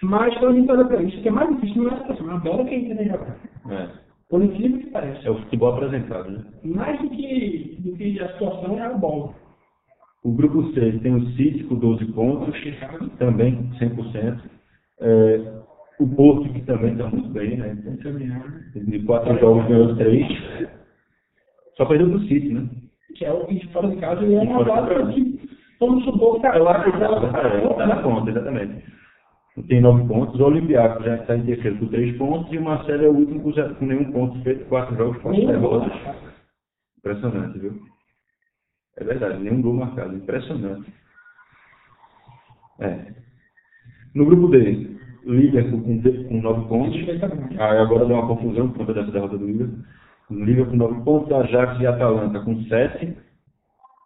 Mas 0.04 0.36
quando 0.38 0.56
a 0.56 0.60
gente 0.60 0.72
olha 0.72 0.86
para 0.86 1.02
isso, 1.04 1.17
o 1.20 1.22
que 1.22 1.28
é 1.28 1.32
mais 1.32 1.50
difícil 1.56 1.84
não 1.84 1.91
é 1.91 1.93
a 1.93 1.98
situação, 2.00 2.30
é 2.32 2.34
a 2.34 2.38
bola 2.38 2.63
que 2.65 2.76
a 2.76 2.80
gente 2.80 2.96
tem 2.96 3.08
jogar. 3.08 3.38
É, 3.70 3.88
Por 4.30 4.43
incrível 4.43 4.80
que 4.80 4.88
pareça. 4.91 5.28
é 5.28 5.32
o 5.32 5.36
futebol 5.39 5.74
apresentado, 5.74 6.30
né? 6.32 6.43
Mais 6.63 7.00
do 7.02 7.10
que, 7.10 7.78
do 7.80 7.96
que 7.96 8.20
a 8.22 8.32
situação 8.34 8.78
é 8.78 8.82
a 8.82 8.93
bola. 8.93 9.34
O 10.28 10.34
grupo 10.34 10.74
C 10.74 10.92
tem 11.00 11.16
o 11.16 11.26
City 11.32 11.63
com 11.63 11.76
12 11.76 12.06
pontos, 12.12 12.54
também 13.18 13.70
100%. 13.80 14.42
É, 15.00 15.54
o 16.00 16.08
Porto, 16.16 16.52
que 16.52 16.62
também 16.63 16.92
está 16.92 17.08
muito 17.08 17.30
bem, 17.30 17.56
né? 17.58 17.76
De 18.76 19.00
quatro 19.04 19.40
jogos 19.40 19.66
ganhou 19.68 19.96
três. 19.96 20.28
Só 21.78 21.86
perdeu 21.86 22.10
do 22.10 22.20
City, 22.28 22.50
né? 22.54 22.68
Que 23.16 23.24
é 23.26 23.32
o 23.32 23.46
que 23.46 23.66
fora 23.68 23.88
de 23.88 23.96
casa 23.98 24.24
e 24.26 24.36
é 24.36 24.42
uma 24.42 24.66
casa. 24.66 25.13
que, 25.13 25.40
vamos 25.80 26.04
supor, 26.04 26.42
que 26.42 26.48
Eu 26.48 26.68
acho 26.68 26.84
que 26.84 26.98
está 26.98 27.88
na 27.88 28.02
conta, 28.04 28.30
exatamente. 28.32 28.84
Tem 29.70 29.82
nove 29.82 30.08
pontos. 30.08 30.40
O 30.40 30.44
Olympiacos 30.44 31.06
já 31.06 31.16
está 31.16 31.38
em 31.38 31.46
terceiro 31.46 31.78
com 31.78 31.88
três 31.88 32.16
pontos 32.18 32.52
e 32.52 32.58
o 32.58 32.63
Marcelo 32.63 33.06
é 33.06 33.10
o 33.10 33.13
último 33.16 33.42
com, 33.42 33.54
zero- 33.54 33.76
com 33.76 33.86
nenhum 33.86 34.12
ponto 34.12 34.40
feito, 34.44 34.66
quatro 34.66 34.96
jogos, 34.98 35.18
quatro 35.22 35.48
derrotas. 35.48 35.92
Impressionante, 37.00 37.58
viu? 37.60 37.74
É 38.97 39.03
verdade, 39.03 39.39
nenhum 39.39 39.62
gol 39.62 39.73
marcado. 39.73 40.15
Impressionante. 40.15 40.91
É. 42.79 43.13
No 44.13 44.25
grupo 44.25 44.47
D, 44.47 44.97
Liverpool 45.25 45.81
com, 45.81 46.01
com 46.01 46.41
9 46.41 46.67
pontos. 46.67 46.95
Aí 47.60 47.77
agora 47.77 48.05
deu 48.05 48.15
uma 48.15 48.27
confusão 48.27 48.69
por 48.69 48.79
conta 48.79 48.93
dessa 48.93 49.12
derrota 49.12 49.38
do 49.38 49.45
Liverpool. 49.45 49.83
Liverpool 50.31 50.71
com 50.71 50.77
9 50.77 51.03
pontos, 51.03 51.31
Ajax 51.31 51.79
e 51.79 51.88
Atalanta 51.88 52.39
com 52.41 52.63
7. 52.63 53.17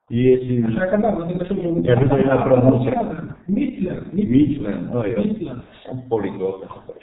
E 0.10 0.28
esse 0.28 0.62
Já 0.74 0.88
que 0.88 0.96
a 0.96 0.98
Atalanta 0.98 1.46
ser 1.46 1.54
um 1.54 1.64
jogo 1.64 1.88
É, 1.88 1.96
na 2.26 2.44
pronúncia. 2.44 3.38
Midland. 3.48 4.14
Midland, 4.14 4.90
olha, 4.96 5.18
Midland. 5.18 5.64
é 5.86 5.92
um 5.92 6.02
poliglota, 6.10 6.66
rapaz. 6.66 7.00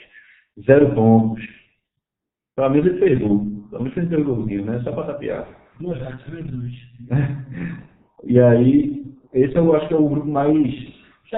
Zero 0.63 0.93
pontos. 0.93 1.43
Pelo 2.55 2.69
menos 2.69 2.85
ele 2.85 2.99
fez 2.99 3.19
gol. 3.19 3.47
Pelo 3.71 3.83
menos 3.83 3.97
ele 3.97 4.07
fez 4.07 4.25
golzinho, 4.25 4.65
né? 4.65 4.79
Só 4.83 4.91
pra 4.91 5.05
tapear. 5.05 5.47
É. 7.11 7.89
E 8.25 8.37
aí, 8.37 9.05
esse 9.33 9.55
eu 9.55 9.73
acho 9.75 9.87
que 9.87 9.93
é 9.93 9.97
o 9.97 10.09
grupo 10.09 10.27
mais, 10.27 10.73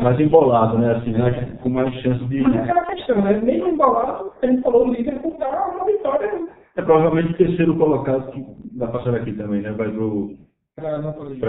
mais 0.02 0.20
embolado, 0.20 0.80
né? 0.80 0.96
Assim, 0.96 1.12
né? 1.12 1.58
com 1.62 1.70
mais 1.70 1.94
chance 2.02 2.24
de. 2.26 2.42
Mas 2.42 2.56
é 2.56 2.60
aquela 2.62 2.86
questão, 2.88 3.22
né? 3.22 3.40
Mesmo 3.40 3.68
embolado, 3.68 4.32
a 4.42 4.48
gente 4.48 4.64
falou, 4.64 4.88
o 4.88 4.94
Liverpool 4.94 5.36
dá 5.38 5.68
uma 5.68 5.86
vitória 5.86 6.48
É 6.76 6.82
provavelmente 6.82 7.34
o 7.34 7.38
terceiro 7.38 7.78
colocado 7.78 8.32
que 8.32 8.44
vai 8.78 8.92
passar 8.92 9.14
aqui 9.14 9.32
também, 9.34 9.62
né? 9.62 9.72
Vai 9.74 9.92
pro, 9.92 10.36
para 10.76 10.90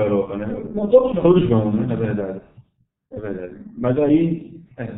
a 0.02 0.04
Europa, 0.04 0.36
né? 0.36 0.46
Não, 0.74 0.88
todos 0.88 1.14
não. 1.14 1.22
Todos 1.22 1.48
vão, 1.48 1.72
né? 1.72 1.92
É 1.92 1.96
verdade. 1.96 2.40
É 3.12 3.20
verdade. 3.20 3.54
Mas 3.78 3.98
aí, 3.98 4.52
é, 4.78 4.88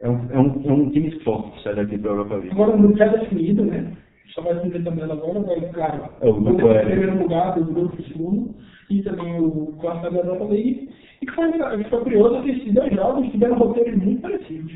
é, 0.00 0.08
um, 0.08 0.30
é, 0.30 0.38
um, 0.38 0.62
é 0.64 0.72
um 0.72 0.90
time 0.90 1.10
forte 1.20 1.52
que 1.52 1.62
sai 1.62 1.76
daqui 1.76 1.96
pra 1.96 2.10
Europa 2.10 2.34
League. 2.34 2.50
Agora 2.50 2.74
o 2.74 2.78
grupo 2.78 2.98
já 2.98 3.06
definido, 3.06 3.64
né? 3.64 3.96
Só 4.34 4.42
vai 4.42 4.54
cumprir 4.60 4.84
também 4.84 5.04
agora, 5.04 5.40
vai, 5.40 5.60
claro. 5.72 6.10
É, 6.20 6.28
o 6.28 6.34
grupo 6.34 6.66
vai 6.66 6.74
ter 6.74 6.80
é- 6.80 6.82
o 6.82 6.90
primeiro 6.90 7.18
lugar, 7.22 7.58
o 7.58 7.64
grupo 7.64 8.02
segundo, 8.02 8.54
e 8.90 9.02
também 9.02 9.40
o 9.40 9.74
quarto 9.80 10.10
da 10.10 10.18
Europa 10.18 10.44
League. 10.44 10.90
E 11.20 11.26
que 11.26 11.32
foi, 11.34 11.50
foi 11.84 12.00
curioso 12.02 12.42
que 12.42 12.50
esses 12.50 12.74
dois 12.74 12.94
jogos 12.94 13.30
tiveram 13.30 13.56
roteiros 13.58 13.96
muito 13.96 14.22
parecidos. 14.22 14.72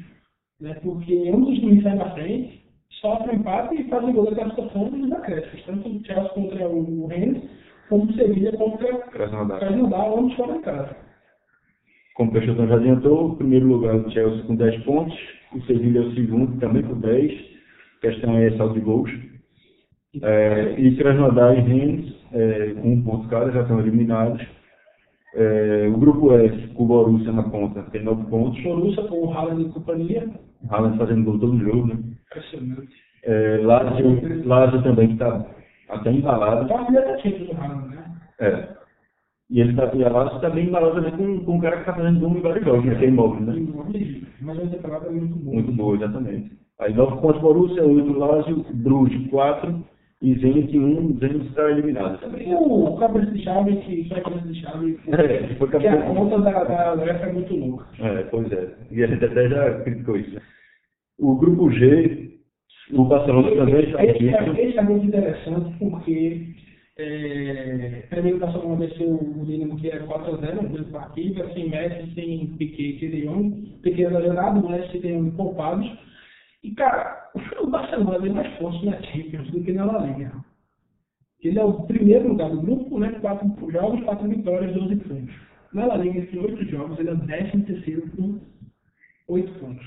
Né? 0.60 0.74
Porque 0.82 1.30
um 1.30 1.44
dos 1.44 1.58
times 1.58 1.82
sai 1.82 1.96
na 1.96 2.10
frente, 2.10 2.62
sofre 3.00 3.36
um 3.36 3.40
empate 3.40 3.80
e 3.80 3.88
faz 3.88 4.04
o 4.04 4.12
gol 4.12 4.24
da 4.24 4.34
classificação 4.36 4.88
dos 4.88 5.12
acréscimos. 5.12 5.64
Tanto 5.66 5.88
o 5.88 6.04
Chelsea 6.04 6.28
contra 6.30 6.68
o 6.68 7.06
Rennes, 7.06 7.42
como 7.88 8.04
o 8.04 8.14
Sevilla 8.14 8.52
contra 8.52 8.94
o 8.94 8.98
Krasnodar. 9.10 10.18
Ambos 10.18 10.34
fora 10.34 10.52
de 10.54 10.58
casa. 10.60 10.96
Como 12.14 12.30
o 12.30 12.32
Peixoto 12.32 12.66
já 12.66 12.74
adiantou, 12.76 13.30
o 13.30 13.36
primeiro 13.36 13.66
lugar 13.66 13.96
o 13.96 14.10
Chelsea 14.10 14.42
com 14.44 14.54
10 14.54 14.84
pontos, 14.84 15.18
o 15.54 15.60
Sevilla 15.62 16.04
é 16.04 16.08
o 16.08 16.14
segundo, 16.14 16.60
também 16.60 16.82
com 16.82 16.94
10. 17.00 17.32
A 17.98 18.00
questão 18.02 18.36
é 18.36 18.50
saldo 18.56 18.74
de 18.74 18.80
gols. 18.80 19.10
É, 20.20 20.75
e 20.79 20.94
Krasnodar 20.96 21.57
e 21.57 21.61
Rennes, 21.61 22.14
é, 22.33 22.75
com 22.75 22.92
um 22.92 23.03
ponto 23.03 23.29
cada, 23.29 23.51
já 23.51 23.62
estão 23.62 23.81
eliminados. 23.81 24.42
É, 25.35 25.88
o 25.88 25.98
grupo 25.98 26.35
F, 26.35 26.68
com 26.75 26.83
o 26.83 26.87
Borussia 26.87 27.33
na 27.33 27.44
ponta, 27.44 27.83
tem 27.85 28.03
9 28.03 28.25
pontos. 28.29 28.62
Borussia 28.62 29.05
com 29.05 29.27
o 29.27 29.33
Haaland 29.33 29.62
e 29.62 29.72
companhia, 29.72 30.29
Haaland 30.68 30.98
fazendo 30.98 31.25
gol 31.25 31.38
todo 31.38 31.59
jogo, 31.59 31.87
né? 31.87 31.98
impressionante. 32.31 32.92
É, 33.25 33.61
Lazio, 33.62 34.46
Lazio 34.46 34.83
também, 34.83 35.09
que 35.09 35.12
está 35.14 35.46
até 35.88 36.11
embalado. 36.11 36.64
Então 36.64 36.79
a 36.79 36.85
vida 36.85 37.03
tá 37.03 37.18
cheia 37.18 37.38
do 37.38 37.53
Haaland, 37.53 37.88
né? 37.88 38.05
É. 38.40 38.68
E, 39.48 39.61
ele 39.61 39.75
tá, 39.75 39.90
e 39.94 40.05
a 40.05 40.11
Lazio 40.11 40.37
está 40.37 40.51
bem 40.51 40.66
embalado 40.66 40.94
também 40.94 41.12
com, 41.12 41.44
com 41.44 41.57
um 41.57 41.61
cara 41.61 41.77
que 41.77 41.83
está 41.83 41.94
fazendo 41.94 42.20
gol 42.20 42.37
em 42.37 42.40
vários 42.40 42.64
jogos, 42.64 42.85
né? 42.85 42.94
Que 42.96 43.05
é 43.05 43.09
imóvel, 43.09 43.40
né? 43.40 43.55
Mas 44.42 44.59
a 44.59 44.66
temporada 44.66 45.07
é 45.07 45.11
muito 45.11 45.37
boa. 45.37 45.55
Muito 45.55 45.72
boa, 45.72 45.96
exatamente. 45.96 46.53
Aí 46.81 46.92
9 46.92 47.22
pontos 47.22 47.40
Borussia, 47.40 47.85
8 47.85 48.18
Lazio, 48.18 48.64
Bruges 48.75 49.31
4 49.31 49.91
e 50.22 50.35
Zenit 50.38 50.78
1, 50.78 51.18
Zenit 51.18 51.46
está 51.48 51.70
eliminado 51.70 52.18
também. 52.20 52.48
E 52.48 52.54
o 52.54 52.96
cabeça 52.96 53.30
de 53.32 53.42
chave, 53.42 53.76
que 53.76 54.08
foi 54.08 54.18
a 54.18 54.22
cabeça 54.22 54.46
de 54.46 54.61
chave, 54.61 54.98
É, 55.08 55.54
foi 55.56 55.68
que 55.68 55.76
a 55.76 55.80
campeão. 55.80 56.14
conta 56.14 56.38
da, 56.40 56.64
da 56.64 56.94
UEFA 56.94 57.26
é 57.26 57.32
muito 57.32 57.54
louca. 57.56 57.87
É, 58.00 58.22
pois 58.30 58.50
é. 58.52 58.68
E 58.90 59.02
a 59.02 59.06
gente 59.08 59.24
até 59.24 59.48
já 59.48 59.80
criticou 59.82 60.16
isso. 60.16 60.38
O 61.18 61.37
grupo 61.37 61.70
G, 61.72 62.30
o 62.92 63.04
Barcelona 63.04 63.50
também 63.54 63.85
está 63.85 64.04
Esse, 64.04 64.28
é- 64.28 64.64
esse 64.68 64.78
é 64.78 64.82
muito 64.82 65.06
interessante 65.06 65.74
porque 65.78 66.46
É, 66.98 68.02
primeiro 68.11 68.38
da 68.38 68.52
segunda 68.52 68.87
desceu 68.87 69.14
o 69.14 69.44
Dinamo 69.46 69.76
que 69.76 69.88
é 69.88 69.98
4x0, 70.00 70.68
dois 70.68 70.87
partidas, 70.88 71.50
sem 71.54 71.70
Messi, 71.70 72.12
sem 72.14 72.46
Piquet 72.58 73.02
e 73.04 73.08
Leão. 73.08 73.50
Piquet 73.82 74.08
lesionado, 74.08 74.68
Messi 74.68 74.98
tem 75.00 75.30
poupados. 75.30 75.87
E, 76.62 76.70
cara, 76.75 77.31
o 77.61 77.66
Barcelona 77.66 78.18
vem 78.20 78.33
mais 78.33 78.57
forte 78.59 78.87
na 78.87 79.03
Champions 79.03 79.51
do 79.51 79.62
que 79.64 79.72
na 79.72 79.85
La 79.85 80.07
Liga. 80.07 80.33
Ele 81.42 81.59
é 81.59 81.64
o 81.64 81.83
primeiro 81.83 82.29
lugar 82.29 82.51
do 82.51 82.61
grupo, 82.61 83.01
né? 83.01 83.11
Quatro 83.20 83.70
jogos, 83.70 84.05
quatro 84.05 84.29
vitórias, 84.29 84.72
12 84.75 84.96
pontos. 84.96 85.35
Na 85.72 85.87
La 85.87 85.96
Liga, 85.96 86.25
tem 86.27 86.40
oito 86.40 86.64
jogos, 86.66 86.98
ele 86.98 87.09
é 87.09 87.12
o 87.12 87.16
décimo 87.16 87.64
terceiro 87.64 88.09
com 88.11 88.40
oito 89.29 89.53
pontos. 89.59 89.87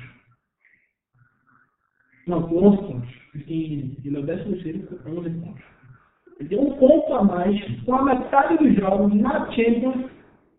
Não, 2.28 2.44
com 2.44 2.58
11 2.58 2.78
pontos. 2.78 3.10
Ele, 3.36 4.02
é 4.06 4.20
o 4.20 4.24
décimo 4.24 4.54
terceiro 4.54 4.80
com 4.98 5.10
11 5.12 5.30
pontos. 5.30 5.64
Ele 6.40 6.50
tem 6.50 6.60
um 6.60 6.74
ponto 6.74 7.14
a 7.14 7.24
mais, 7.24 7.82
com 7.84 7.96
a 7.96 8.04
metade 8.04 8.58
dos 8.58 8.76
jogos 8.76 9.14
na 9.14 9.50
Champions, 9.52 10.12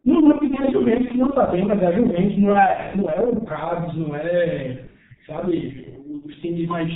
no 0.07 0.23
grupo 0.23 0.41
que 0.41 0.57
tem 0.57 0.67
a 0.67 0.71
Juventus, 0.71 1.09
que 1.09 1.19
não 1.19 1.29
está 1.29 1.47
bem, 1.49 1.67
mas 1.67 1.83
a 1.83 1.93
Juventus 1.93 2.39
não 2.39 2.57
é, 2.57 2.97
não 2.97 3.11
é 3.11 3.21
o 3.21 3.41
Cavs, 3.43 3.95
não 3.97 4.15
é, 4.15 4.85
sabe, 5.27 5.97
os 6.27 6.37
times 6.41 6.69
mais 6.69 6.91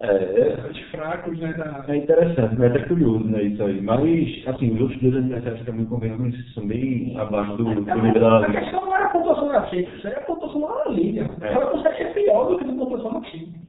É, 0.00 0.08
é, 0.08 0.56
mais 0.60 0.78
fracos, 0.90 1.38
né, 1.38 1.54
da... 1.54 1.84
é 1.88 1.96
interessante, 1.96 2.62
é 2.62 2.66
até 2.66 2.80
curioso, 2.80 3.24
né, 3.24 3.42
isso 3.44 3.62
aí. 3.64 3.80
Mas, 3.80 4.46
assim, 4.46 4.74
os 4.74 4.80
outros 4.82 5.00
dois 5.00 5.16
adversários 5.16 5.64
também 5.64 5.86
convenhamos 5.86 6.54
são 6.54 6.66
bem 6.66 7.16
abaixo 7.18 7.56
do, 7.56 7.64
do 7.64 8.02
nível 8.02 8.20
da 8.20 8.40
A 8.40 8.50
questão 8.52 8.84
não 8.84 8.94
era 8.94 9.06
a 9.06 9.08
pontuação 9.08 9.48
da 9.48 9.64
Champions, 9.66 9.94
isso 9.96 10.06
aí 10.06 10.12
é 10.12 10.18
a 10.18 10.20
pontuação 10.22 10.60
da 10.60 10.90
Liga. 10.90 11.30
É. 11.40 11.52
Ela 11.52 11.66
consegue 11.70 11.96
ser 11.96 12.12
pior 12.12 12.44
do 12.44 12.58
que 12.58 12.64
a 12.64 12.74
pontuação 12.74 13.12
da 13.14 13.26
Champions. 13.26 13.66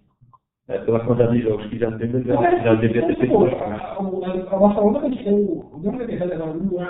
É, 0.68 0.78
pela 0.80 1.00
quantidade 1.00 1.38
de 1.38 1.44
jogos 1.44 1.66
que 1.68 1.80
já 1.80 1.90
teve, 1.98 2.22
já, 2.24 2.36
já 2.60 2.76
deveria 2.76 3.08
ter 3.08 3.16
feito 3.16 3.32
Pô, 3.32 3.40
mais 3.46 3.82
a, 3.82 3.96
pontos. 3.96 4.24
a, 4.28 4.54
a 4.54 4.60
Barcelona 4.60 5.00
venceu 5.00 5.34
o 5.34 5.80
grande 5.80 6.04
adversário 6.04 6.40
da 6.40 6.46
Lua, 6.46 6.86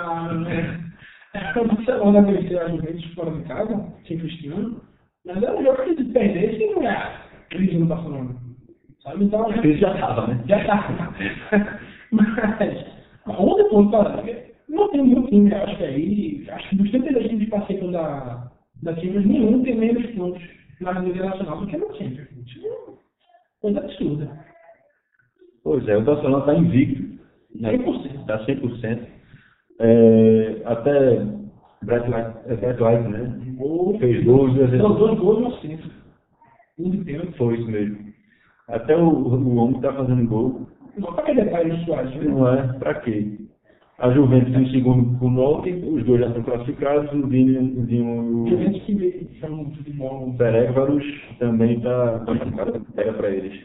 a 1.32 1.62
Barcelona 1.62 2.22
venceu 2.22 2.60
a 2.60 2.68
Juventus 2.70 3.14
fora 3.14 3.30
de 3.30 3.42
casa, 3.44 3.86
sem 4.08 4.18
Cristiano, 4.18 4.80
mas 5.24 5.40
era 5.40 5.56
um 5.56 5.62
jogo 5.62 5.84
que 5.84 5.94
se 5.94 6.04
perdesse 6.06 6.66
não 6.74 6.82
é 6.82 7.27
crise 7.50 7.78
no 7.78 7.86
Barcelona. 7.86 8.34
Sabe? 9.02 9.24
Então, 9.24 9.48
A 9.48 9.58
crise 9.58 9.80
já 9.80 9.94
estava, 9.94 10.26
né? 10.26 10.44
Já 10.46 10.64
tá. 10.64 11.14
Mas, 12.10 12.86
11 13.26 13.68
pontos 13.70 13.90
para 13.90 14.14
a 14.14 14.22
Liga, 14.22 14.44
não 14.68 14.90
tem 14.90 15.02
nenhum 15.02 15.26
time, 15.26 15.54
acho 15.54 15.76
que 15.76 15.84
aí, 15.84 16.46
acho 16.50 16.68
que 16.70 16.76
dos 16.76 16.90
32 16.90 17.28
times 17.28 17.44
que 17.44 17.50
participam 17.50 17.90
da, 17.92 18.50
da 18.82 18.94
Champions, 18.94 19.26
nenhum 19.26 19.62
tem 19.62 19.76
menos 19.76 20.06
pontos 20.12 20.42
na 20.80 20.92
Liga 20.92 21.24
Nacional 21.24 21.60
do 21.60 21.66
que 21.66 21.76
na 21.76 21.86
Champions. 21.94 22.28
Isso 22.46 22.66
é 22.66 22.70
uma 22.70 22.98
coisa 23.60 23.80
absurda. 23.80 24.30
Pois 25.64 25.88
é, 25.88 25.96
o 25.96 26.02
Barcelona 26.02 26.38
está 26.38 26.54
invicto. 26.54 27.18
Né? 27.54 27.76
100%. 27.76 28.20
Está 28.20 28.44
100%. 28.46 29.06
É, 29.80 30.62
até 30.64 31.24
Brett 31.82 32.08
White, 32.08 32.64
é, 32.64 32.70
White, 32.82 33.08
né? 33.08 33.54
Gol. 33.56 33.98
Fez 33.98 34.24
gols. 34.24 34.54
Não, 34.72 34.94
dois 34.96 35.18
gols 35.18 35.40
no 35.40 35.52
centro. 35.60 35.90
De 36.78 36.98
pênalti. 36.98 37.36
Foi 37.36 37.54
isso 37.56 37.70
mesmo. 37.70 37.98
Até 38.68 38.96
o, 38.96 39.08
o 39.08 39.56
homem 39.56 39.76
está 39.76 39.92
fazendo 39.92 40.28
gol. 40.28 40.68
Não, 40.96 41.12
para 41.12 41.24
que 41.24 41.34
detalhe 41.34 41.72
no 41.72 41.84
Soares, 41.84 42.14
né? 42.14 42.24
Não 42.24 42.48
é? 42.48 42.72
Pra 42.74 42.94
quê? 42.94 43.38
A 43.98 44.10
Juventus 44.10 44.54
em 44.54 44.70
segundo 44.70 45.18
com 45.18 45.28
9, 45.28 45.72
os 45.72 46.04
dois 46.04 46.20
já 46.20 46.28
estão 46.28 46.42
classificados, 46.44 47.12
o 47.12 47.26
Dinho, 47.28 47.80
o 47.80 47.86
Dinho 47.86 48.46
e 48.46 48.50
Juventus 48.50 48.82
que 48.82 49.38
são 49.40 49.72
futebol. 49.72 50.28
o 50.28 50.36
Perévaros 50.36 51.04
também 51.40 51.78
está 51.78 52.20
classificado, 52.20 52.80
pega 52.94 53.12
para 53.14 53.30
eles. 53.30 53.60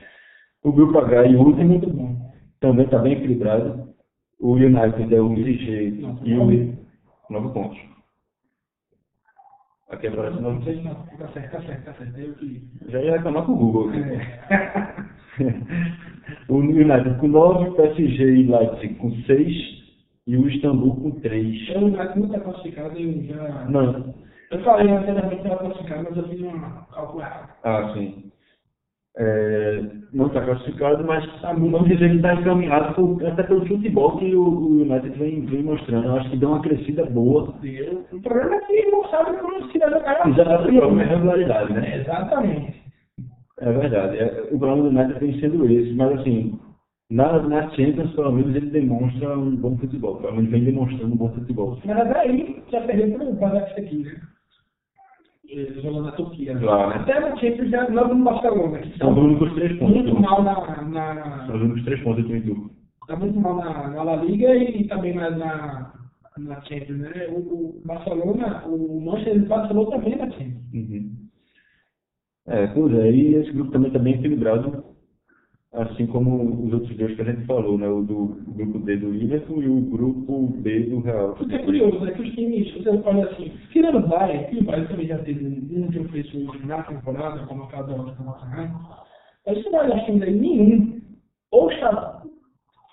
O 0.63 0.71
Grupo 0.71 0.97
H 0.97 1.27
e 1.27 1.35
o 1.35 1.39
último 1.39 1.65
muito 1.65 1.89
bom. 1.91 2.15
também 2.59 2.85
está 2.85 2.97
bem 2.97 3.13
equilibrado. 3.13 3.89
O 4.39 4.53
United 4.53 5.13
é 5.13 5.21
o 5.21 5.35
PSG 5.35 5.99
e 6.23 6.37
o 6.37 6.73
9 7.29 7.53
pontos. 7.53 7.92
Aqui 9.93 10.07
aparece 10.07 10.41
Não, 10.41 10.53
9 10.53 10.81
não, 10.81 10.95
tá 10.95 11.27
certo, 11.27 11.51
tá 11.51 11.61
certo, 11.61 11.85
tá 11.85 11.93
certo. 11.93 12.19
Eu 12.19 12.33
que. 12.33 12.67
Já 12.87 12.99
ia 12.99 13.11
reclamar 13.13 13.45
com 13.45 13.51
o 13.51 13.57
Google. 13.57 13.89
aqui. 13.89 13.99
É. 15.43 15.53
o 16.49 16.55
United 16.55 17.19
com 17.19 17.27
9, 17.27 17.75
PSG 17.75 18.23
e 18.23 18.47
Leipzig 18.47 18.95
com 18.95 19.11
6 19.11 19.83
e 20.25 20.37
o 20.37 20.49
Istambul 20.49 20.95
com 20.95 21.11
3. 21.19 21.69
Eu 21.69 21.81
não 21.81 21.89
não 21.89 22.25
está 22.25 22.39
classificado, 22.39 22.97
eu 22.97 23.23
já. 23.23 23.65
Não. 23.65 24.15
Eu 24.49 24.63
falei 24.63 24.91
anteriormente 24.91 25.41
que 25.41 25.47
era 25.47 25.57
classificado, 25.57 26.07
mas 26.09 26.17
eu 26.17 26.27
fiz 26.27 26.41
uma 26.41 26.87
cálculo 26.91 27.21
errado. 27.21 27.49
Ah, 27.63 27.93
sim. 27.93 28.31
É, 29.15 29.79
não 30.11 30.25
está 30.25 30.41
classificado, 30.41 31.03
mas 31.05 31.23
vamos 31.43 31.87
dizer 31.87 32.09
que 32.09 32.15
está 32.15 32.33
encaminhado 32.33 32.95
por- 32.95 33.23
até 33.27 33.43
pelo 33.43 33.63
futebol 33.67 34.17
que 34.17 34.33
o, 34.33 34.41
o 34.43 34.81
United 34.81 35.17
vem, 35.19 35.45
vem 35.45 35.61
mostrando. 35.63 36.07
Eu 36.07 36.15
acho 36.17 36.31
que 36.31 36.37
deu 36.37 36.49
uma 36.49 36.61
crescida 36.63 37.05
boa. 37.05 37.43
O 38.11 38.21
problema 38.21 38.55
é 38.55 38.59
que 38.61 38.89
não 38.89 39.07
sabe 39.09 39.37
como 39.37 39.71
se 39.71 39.77
vai 39.77 39.91
jogar. 39.91 40.27
E 40.27 40.33
já 40.33 40.41
está 40.43 40.57
com 40.57 40.87
uma 40.87 41.03
regularidade, 41.03 41.73
né? 41.73 41.99
Exatamente. 41.99 42.81
É 43.59 43.71
verdade. 43.71 44.17
É, 44.17 44.47
o 44.51 44.57
problema 44.57 44.89
do 44.89 44.97
United 44.99 45.19
vem 45.19 45.39
sendo 45.39 45.71
esse, 45.71 45.93
mas 45.93 46.19
assim, 46.19 46.59
na, 47.11 47.39
na 47.43 47.69
Champions, 47.69 48.11
pelo 48.15 48.31
menos, 48.31 48.55
ele 48.55 48.71
demonstra 48.71 49.37
um 49.37 49.55
bom 49.55 49.77
futebol. 49.77 50.15
Pelo 50.15 50.37
menos 50.37 50.49
vem 50.49 50.63
demonstrando 50.63 51.13
um 51.13 51.17
bom 51.17 51.29
futebol. 51.29 51.77
Mas 51.85 52.11
aí 52.15 52.63
já 52.71 52.81
perdeu 52.81 53.11
para 53.19 53.29
o 53.29 53.33
Badak 53.33 53.79
aqui, 53.79 53.97
né? 54.05 54.15
Jogou 55.81 56.01
na 56.01 56.11
Turquia. 56.13 56.57
Lá, 56.59 56.89
né? 56.89 56.95
Até 56.95 57.19
na 57.19 57.35
Champions 57.37 57.69
já 57.69 57.89
não 57.89 58.13
no 58.15 58.23
Barcelona. 58.23 58.79
que 58.79 58.97
São 58.97 59.11
os 59.11 59.17
únicos 59.17 59.53
três 59.53 59.77
pontos. 59.77 59.95
muito 59.95 60.19
mal 60.21 60.43
na, 60.43 60.81
na, 60.83 61.45
São 61.47 61.55
os 61.55 61.61
únicos 61.61 61.83
três 61.85 62.01
pontos 62.03 62.23
do 62.27 62.41
Turco. 62.41 62.71
tá 63.07 63.15
muito 63.15 63.39
mal 63.39 63.55
na, 63.57 63.87
na 63.89 64.03
La 64.03 64.15
Liga 64.17 64.55
e 64.55 64.87
também 64.87 65.13
na, 65.15 65.29
na, 65.31 65.93
na 66.37 66.61
Champions, 66.61 66.99
né? 66.99 67.27
O, 67.29 67.37
o 67.39 67.81
Barcelona, 67.85 68.63
o 68.65 68.99
Manchester 69.01 69.35
ele 69.35 69.45
vacilou 69.45 69.85
também 69.91 70.15
na 70.15 70.29
Champions. 70.31 70.63
Uhum. 70.73 71.11
É, 72.47 72.67
pois 72.67 72.93
é, 72.93 73.11
e 73.11 73.35
esse 73.35 73.51
grupo 73.53 73.71
também 73.71 73.87
está 73.87 73.99
bem 73.99 74.15
equilibrado, 74.15 74.83
assim 75.73 76.05
como 76.05 76.65
os 76.65 76.73
outros 76.73 76.95
dois 76.97 77.15
que 77.15 77.21
a 77.21 77.25
gente 77.25 77.45
falou, 77.45 77.77
né? 77.77 77.87
O 77.87 78.03
do 78.03 78.37
grupo 78.47 78.79
D 78.79 78.97
do 78.97 79.11
Liverpool 79.11 79.63
e 79.63 79.67
o 79.67 79.81
grupo 79.81 80.47
B 80.57 80.79
do 80.81 80.99
Real. 80.99 81.31
O 81.31 81.47
que 81.47 81.55
é 81.55 81.59
curioso 81.59 82.05
é 82.05 82.11
que 82.11 82.21
os 82.21 82.35
times, 82.35 82.71
você 82.75 82.89
olha 82.89 83.25
assim, 83.25 83.51
tirando 83.71 83.97
o 83.97 84.07
Bayern, 84.07 84.45
que 84.47 84.59
o 84.59 84.63
Bayern 84.63 84.87
também 84.87 85.07
já 85.07 85.17
teve 85.19 85.45
um 85.45 85.91
jogo 85.91 86.09
fez 86.09 86.31
na 86.65 86.83
temporada, 86.83 87.45
como 87.47 87.63
a 87.63 87.67
cada 87.67 87.91
hora 87.91 88.11
do 88.11 88.23
Nacional, 88.23 89.03
mas 89.45 89.63
você 89.63 89.69
olhar 89.69 89.99
assim, 89.99 90.21
aí, 90.21 90.39
nenhum, 90.39 91.01
ou 91.51 91.71
está, 91.71 92.23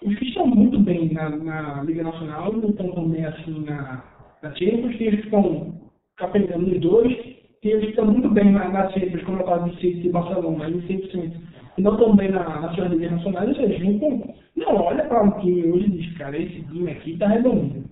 os 0.03 0.19
que 0.19 0.25
estão 0.25 0.47
muito 0.47 0.79
bem 0.81 1.12
na, 1.12 1.29
na 1.31 1.83
Liga 1.83 2.03
Nacional, 2.03 2.53
não 2.53 2.71
estão 2.71 2.90
tão 2.93 3.09
bem 3.09 3.27
assim 3.27 3.61
na, 3.64 4.03
na 4.43 4.55
Champions, 4.55 4.97
tem 4.97 5.07
eles 5.09 5.21
que 5.21 5.27
estão 5.27 5.75
capengando 6.16 6.66
nos 6.66 6.81
dois, 6.81 7.14
tem 7.61 7.73
eles 7.73 7.85
que 7.85 7.90
estão 7.90 8.07
muito 8.07 8.31
bem 8.31 8.51
na, 8.53 8.69
na 8.71 8.90
Champions, 8.90 9.23
como 9.25 9.38
é 9.38 9.43
o 9.43 9.47
caso 9.47 9.71
de 9.71 9.81
City 9.81 10.09
e 10.09 10.12
Barcelona, 10.12 10.64
aí 10.64 10.73
100%, 10.73 11.14
e 11.14 11.60
não 11.78 11.96
bem 12.16 12.30
na, 12.30 12.61
nas 12.61 12.74
suas 12.74 12.90
ligas 12.90 13.12
nacionais, 13.12 13.56
seja, 13.56 13.85
então, 13.85 14.35
não 14.56 14.76
olha 14.76 15.04
para 15.04 15.22
um 15.22 15.40
time 15.40 15.70
hoje 15.70 15.87
e 15.87 15.90
diz, 15.90 16.18
cara, 16.18 16.37
esse 16.37 16.62
time 16.64 16.90
aqui 16.90 17.12
está 17.12 17.28
redondo. 17.28 17.85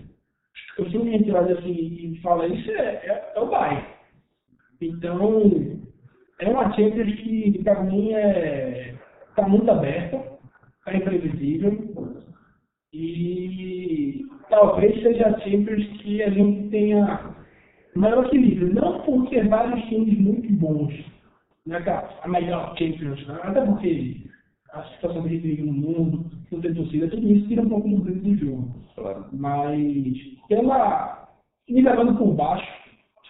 Eu 0.76 0.88
gente 1.18 1.30
olha 1.32 1.58
assim 1.58 1.70
e 1.70 2.20
fala 2.22 2.46
isso, 2.46 2.70
é, 2.70 2.74
é, 2.74 3.32
é 3.34 3.40
o 3.40 3.46
Bayern. 3.46 3.84
Então, 4.80 5.78
é 6.40 6.48
uma 6.48 6.72
Champions 6.74 7.14
que, 7.16 7.60
para 7.64 7.82
mim, 7.82 8.12
é, 8.12 8.94
tá 9.34 9.48
muito 9.48 9.70
aberta, 9.70 10.22
tá 10.84 10.94
imprevisível, 10.94 12.16
e 12.92 14.24
talvez 14.48 15.02
seja 15.02 15.28
a 15.28 15.40
Champions 15.40 15.86
que 16.00 16.22
a 16.22 16.30
gente 16.30 16.68
tenha 16.70 17.34
maior 17.94 18.26
equilíbrio. 18.26 18.72
Não 18.74 19.00
por 19.02 19.28
ter 19.28 19.48
vários 19.48 19.84
times 19.88 20.18
muito 20.18 20.52
bons, 20.54 20.94
né, 21.68 21.80
cara? 21.82 22.08
A 22.22 22.28
melhor 22.28 22.74
Champions, 22.78 23.26
né? 23.26 23.38
até 23.42 23.60
porque 23.60 24.16
a 24.72 24.82
situação 24.84 25.22
que 25.22 25.28
a 25.28 25.32
gente 25.32 25.42
vive 25.42 25.62
no 25.62 25.72
mundo, 25.72 26.30
não 26.50 26.60
tem 26.60 26.74
torcida, 26.74 27.08
tudo 27.08 27.30
isso 27.30 27.46
tira 27.48 27.62
um 27.62 27.68
pouco 27.68 27.88
do 27.88 28.02
brilho 28.02 28.20
do 28.20 28.36
jogo 28.36 28.74
Claro. 28.94 29.26
mas 29.32 30.16
pela 30.48 31.28
nivelando 31.68 32.16
por 32.16 32.34
baixo, 32.34 32.66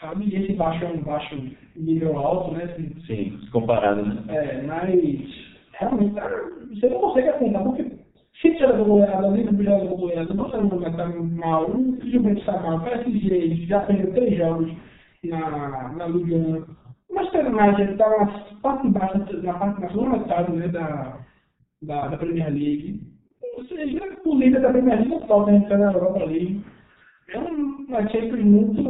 sabe? 0.01 0.24
E 0.27 0.37
esse 0.37 0.53
baixo 0.55 0.85
é 0.85 0.88
um 0.88 1.03
baixo 1.03 1.37
nível 1.77 2.18
alto, 2.18 2.53
né? 2.55 2.64
Assim, 2.64 2.94
Sim, 3.07 3.38
comparado, 3.51 4.05
né? 4.05 4.22
É, 4.29 4.62
mas 4.62 5.48
realmente 5.72 6.14
cara, 6.14 6.51
você 6.70 6.88
não 6.88 7.01
consegue 7.01 7.29
apontar, 7.29 7.64
porque 7.64 7.85
se 8.40 8.55
tiver 8.55 8.77
goleada, 8.79 9.29
Liverpool 9.29 9.64
já 9.64 9.77
levou 9.77 9.98
goleada, 9.98 10.33
não 10.33 10.46
está 10.46 10.59
no 10.59 10.96
tá 10.96 11.09
mal, 11.09 11.70
o 11.70 11.98
Juventus 12.09 12.38
está 12.40 12.61
mal, 12.61 12.79
o 12.79 12.81
PSG 12.83 13.66
já 13.66 13.81
perdeu 13.81 14.12
três 14.12 14.38
jogos 14.38 14.72
na, 15.24 15.92
na 15.94 16.07
Liga 16.07 16.37
1. 16.37 16.88
Mas 17.11 17.31
tem 17.31 17.49
mais, 17.51 17.79
ele 17.79 17.92
está 17.92 18.09
na 18.11 18.27
parte 18.62 18.88
baixa, 18.88 19.18
na 19.42 19.55
parte 19.55 19.81
na 19.81 19.88
segunda 19.88 20.18
metade 20.18 20.53
né, 20.53 20.68
da, 20.68 21.16
da, 21.83 22.09
da 22.09 22.16
Premier 22.18 22.49
League. 22.53 23.01
Ou 23.57 23.64
seja, 23.64 24.01
o 24.25 24.35
líder 24.38 24.61
da 24.61 24.71
Premier 24.71 24.97
League 24.97 25.11
não 25.11 25.27
falta, 25.27 25.51
a 25.51 25.55
gente 25.55 25.68
tá 25.68 25.79
na 25.79 25.92
Europa 25.92 26.25
League. 26.25 26.62
É 27.31 27.38
um- 27.38 27.87
uma 27.88 28.03
Champions 28.09 28.44
muito, 28.44 28.83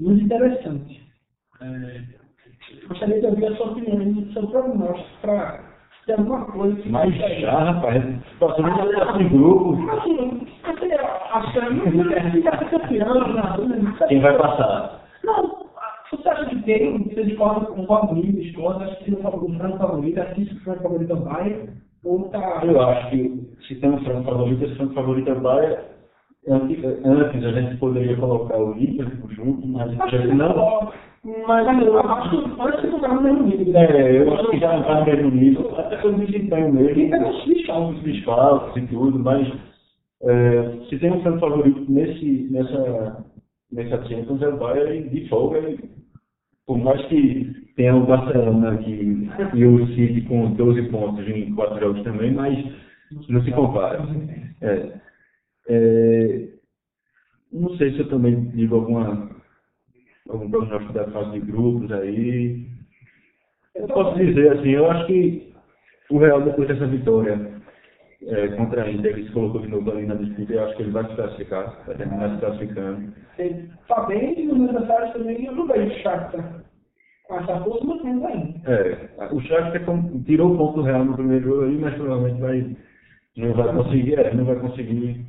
muito 0.00 0.24
interessante. 0.24 1.02
É, 1.60 2.02
gostaria 2.88 3.20
de 3.20 3.26
ouvir 3.26 3.46
a 3.46 3.56
sua 3.56 3.72
opinião 3.72 4.00
e 4.02 4.10
o 4.20 4.32
seu 4.32 4.46
prognóstico 4.48 5.20
para 5.20 5.60
tem 6.06 6.14
alguma 6.16 6.44
coisa 6.46 6.80
que 6.80 6.88
Mas 6.88 7.14
já, 7.40 7.64
rapaz, 7.72 8.02
passando 8.40 9.20
em 9.20 9.28
grupo, 9.28 9.90
Assim, 9.90 10.46
você 10.64 10.94
acha 10.94 12.30
que 12.30 12.40
vai 12.40 12.58
ser 12.58 12.70
campeão, 12.70 13.14
não, 13.28 14.08
quem 14.08 14.20
vai 14.20 14.38
passar? 14.38 15.02
Não, 15.24 15.57
tem, 16.68 16.98
você 17.04 17.24
discorda 17.24 17.64
com 17.66 17.80
o 17.80 17.86
favorito, 17.86 18.40
discorda, 18.42 18.84
acha 18.84 18.96
que 18.96 19.10
tem 19.10 19.14
um 19.14 19.58
frango 19.58 19.78
favorito, 19.78 20.20
assiste 20.20 20.54
o 20.54 20.60
frango 20.60 20.82
favorito 20.82 21.16
Bayern, 21.16 21.70
ou 22.04 22.28
tá... 22.28 22.60
Eu 22.62 22.80
acho 22.82 23.10
que 23.10 23.48
se 23.66 23.74
tem 23.76 23.90
um 23.90 24.04
frango 24.04 24.24
favorito, 24.24 24.64
esse 24.64 24.74
frango 24.74 24.92
favorito 24.92 25.30
é 25.30 25.34
Bahia. 25.34 25.84
Antes, 26.46 26.84
antes 27.04 27.44
a 27.44 27.52
gente 27.52 27.76
poderia 27.78 28.16
colocar 28.16 28.56
o 28.58 28.72
Liverpool 28.74 29.30
junto, 29.30 29.66
mas 29.66 29.98
Acho 30.00 30.18
que 30.18 30.28
que 30.28 30.34
não. 30.34 30.92
Mas 31.46 31.82
eu 31.82 31.98
acho 31.98 32.30
que 32.30 32.60
antes 32.60 32.82
de 32.82 32.90
jogar 32.90 33.14
no 33.14 33.22
mesmo 33.22 33.42
nível. 33.44 33.76
É, 33.76 34.18
eu 34.18 34.34
acho 34.34 34.50
que 34.50 34.58
já 34.58 34.78
está 34.78 35.00
no 35.00 35.06
mesmo 35.06 35.30
nível, 35.30 35.78
até 35.78 35.96
pelo 35.96 36.18
desempenho 36.18 36.72
mesmo, 36.72 37.28
os 37.28 37.44
bichos, 37.44 37.76
os 37.76 38.02
desfalques 38.02 38.82
e 38.82 38.86
tudo, 38.86 39.18
mas 39.18 39.50
é, 40.22 40.86
se 40.88 40.98
tem 40.98 41.12
um 41.12 41.20
frango 41.22 41.40
favorito 41.40 41.84
nesse, 41.90 42.48
nessa, 42.50 43.24
nessa 43.72 44.04
Champions 44.04 44.42
é 44.42 44.48
o 44.48 44.56
Bayern 44.56 45.08
de 45.08 45.28
folga, 45.28 45.58
e 45.58 45.78
por 46.68 46.76
mais 46.76 47.02
que 47.06 47.50
tenha 47.76 47.96
o 47.96 48.04
Barcelona 48.04 48.74
aqui 48.74 49.26
e 49.54 49.64
o 49.64 49.86
City 49.94 50.20
com 50.28 50.52
12 50.52 50.82
pontos 50.90 51.26
em 51.26 51.54
4 51.54 51.80
jogos 51.80 52.02
também, 52.02 52.34
mas 52.34 52.62
não 53.30 53.42
se 53.42 53.50
compara. 53.52 54.06
É, 54.60 54.92
é, 55.70 56.48
não 57.50 57.74
sei 57.78 57.92
se 57.92 58.00
eu 58.00 58.08
também 58.10 58.50
digo 58.50 58.74
alguma, 58.74 59.30
algum 60.28 60.50
prognóstico 60.50 60.92
da 60.92 61.10
fase 61.10 61.40
de 61.40 61.46
grupos 61.46 61.90
aí. 61.90 62.66
Eu 63.74 63.86
posso 63.86 64.18
dizer 64.18 64.52
assim, 64.52 64.68
eu 64.68 64.90
acho 64.90 65.06
que 65.06 65.54
o 66.10 66.18
Real 66.18 66.42
depois 66.42 66.68
dessa 66.68 66.86
vitória 66.86 67.57
é, 68.26 68.48
contra 68.48 68.82
a 68.82 68.90
Inter, 68.90 69.12
ele 69.12 69.26
se 69.26 69.32
colocou 69.32 69.60
de 69.60 69.68
novo 69.68 69.90
ali 69.90 70.06
na 70.06 70.14
disputa, 70.14 70.52
eu 70.52 70.64
acho 70.64 70.76
que 70.76 70.82
ele 70.82 70.90
vai 70.90 71.04
se 71.04 71.14
classificar, 71.14 71.84
vai 71.86 71.96
terminar 71.96 72.34
se 72.34 72.40
classificando. 72.40 73.12
Ele 73.38 73.70
tá 73.86 74.02
bem, 74.06 74.40
e 74.40 74.46
nos 74.46 74.72
necessários 74.72 75.12
também, 75.12 75.44
eu 75.44 75.54
não 75.54 75.66
vejo 75.66 75.86
o 75.86 75.98
Shakhtar 76.00 76.64
com 77.28 77.36
essa 77.36 77.60
força, 77.60 77.84
mas 77.84 78.02
menos 78.02 78.24
ainda. 78.24 78.70
É, 78.70 79.28
o 79.32 79.40
Shakhtar 79.42 79.82
tirou 80.26 80.52
o 80.52 80.58
ponto 80.58 80.76
do 80.76 80.82
Real 80.82 81.04
no 81.04 81.14
primeiro 81.14 81.44
jogo 81.44 81.80
mas 81.80 81.94
provavelmente 81.94 82.40
vai, 82.40 82.76
não 83.36 83.54
vai 83.54 83.74
conseguir, 83.74 84.14
é, 84.18 84.34
não 84.34 84.44
vai 84.44 84.56
conseguir 84.56 85.24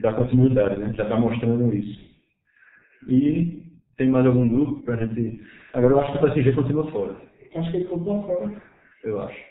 dar 0.00 0.14
continuidade, 0.14 0.80
né? 0.80 0.92
Já 0.94 1.02
está 1.02 1.16
mostrando 1.16 1.74
isso. 1.74 2.00
E 3.06 3.62
tem 3.96 4.08
mais 4.08 4.24
algum 4.24 4.48
grupo 4.48 4.82
pra 4.82 4.96
gente. 4.96 5.42
Agora 5.74 5.94
eu 5.94 6.00
acho 6.00 6.12
que 6.12 6.18
o 6.18 6.20
PSG 6.22 6.52
continua 6.52 6.90
fora. 6.90 7.16
Acho 7.54 7.70
que 7.70 7.76
ele 7.76 7.84
ficou 7.84 8.22
fora. 8.22 8.52
Eu 9.04 9.20
acho. 9.20 9.49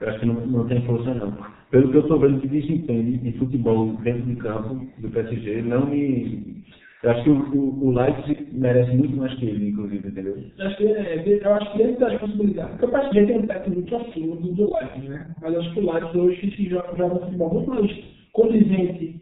Eu 0.00 0.08
acho 0.08 0.20
que 0.20 0.26
não, 0.26 0.34
não 0.46 0.66
tem 0.66 0.82
força 0.82 1.14
não. 1.14 1.36
Pelo 1.70 1.90
que 1.90 1.96
eu 1.96 2.02
estou 2.02 2.18
vendo 2.20 2.40
de 2.40 2.48
desempenho 2.48 3.04
de, 3.04 3.18
de 3.18 3.38
futebol 3.38 3.92
dentro 4.02 4.22
de 4.22 4.36
campo 4.36 4.86
do 4.98 5.08
PSG, 5.08 5.62
não 5.62 5.86
me. 5.86 6.62
Eu 7.02 7.10
acho 7.10 7.22
que 7.24 7.30
o, 7.30 7.34
o, 7.54 7.86
o 7.86 7.90
Leipzig 7.90 8.48
merece 8.52 8.96
muito 8.96 9.16
mais 9.16 9.34
que 9.34 9.44
ele, 9.44 9.68
inclusive, 9.68 10.08
entendeu? 10.08 10.36
Eu 10.58 10.66
acho 10.66 10.76
que, 10.78 10.86
é, 10.86 11.40
eu 11.44 11.54
acho 11.54 11.72
que 11.72 11.78
dentro 11.78 12.00
das 12.00 12.18
possibilidades, 12.18 12.70
porque 12.72 12.86
o 12.86 12.90
PSG 12.90 13.26
tem 13.26 13.38
um 13.38 13.46
teto 13.46 13.70
muito 13.70 13.96
acima 13.96 14.36
do 14.36 14.52
do 14.54 14.74
Leipzig, 14.74 15.08
né? 15.08 15.26
Mas 15.40 15.54
eu 15.54 15.60
acho 15.60 15.72
que 15.74 15.80
o 15.80 15.92
Leipzig 15.92 16.18
hoje 16.18 16.56
se 16.56 16.68
joga, 16.68 16.96
joga 16.96 17.14
um 17.14 17.20
futebol 17.20 17.54
muito 17.54 17.70
mais 17.70 18.04
condizente 18.32 19.20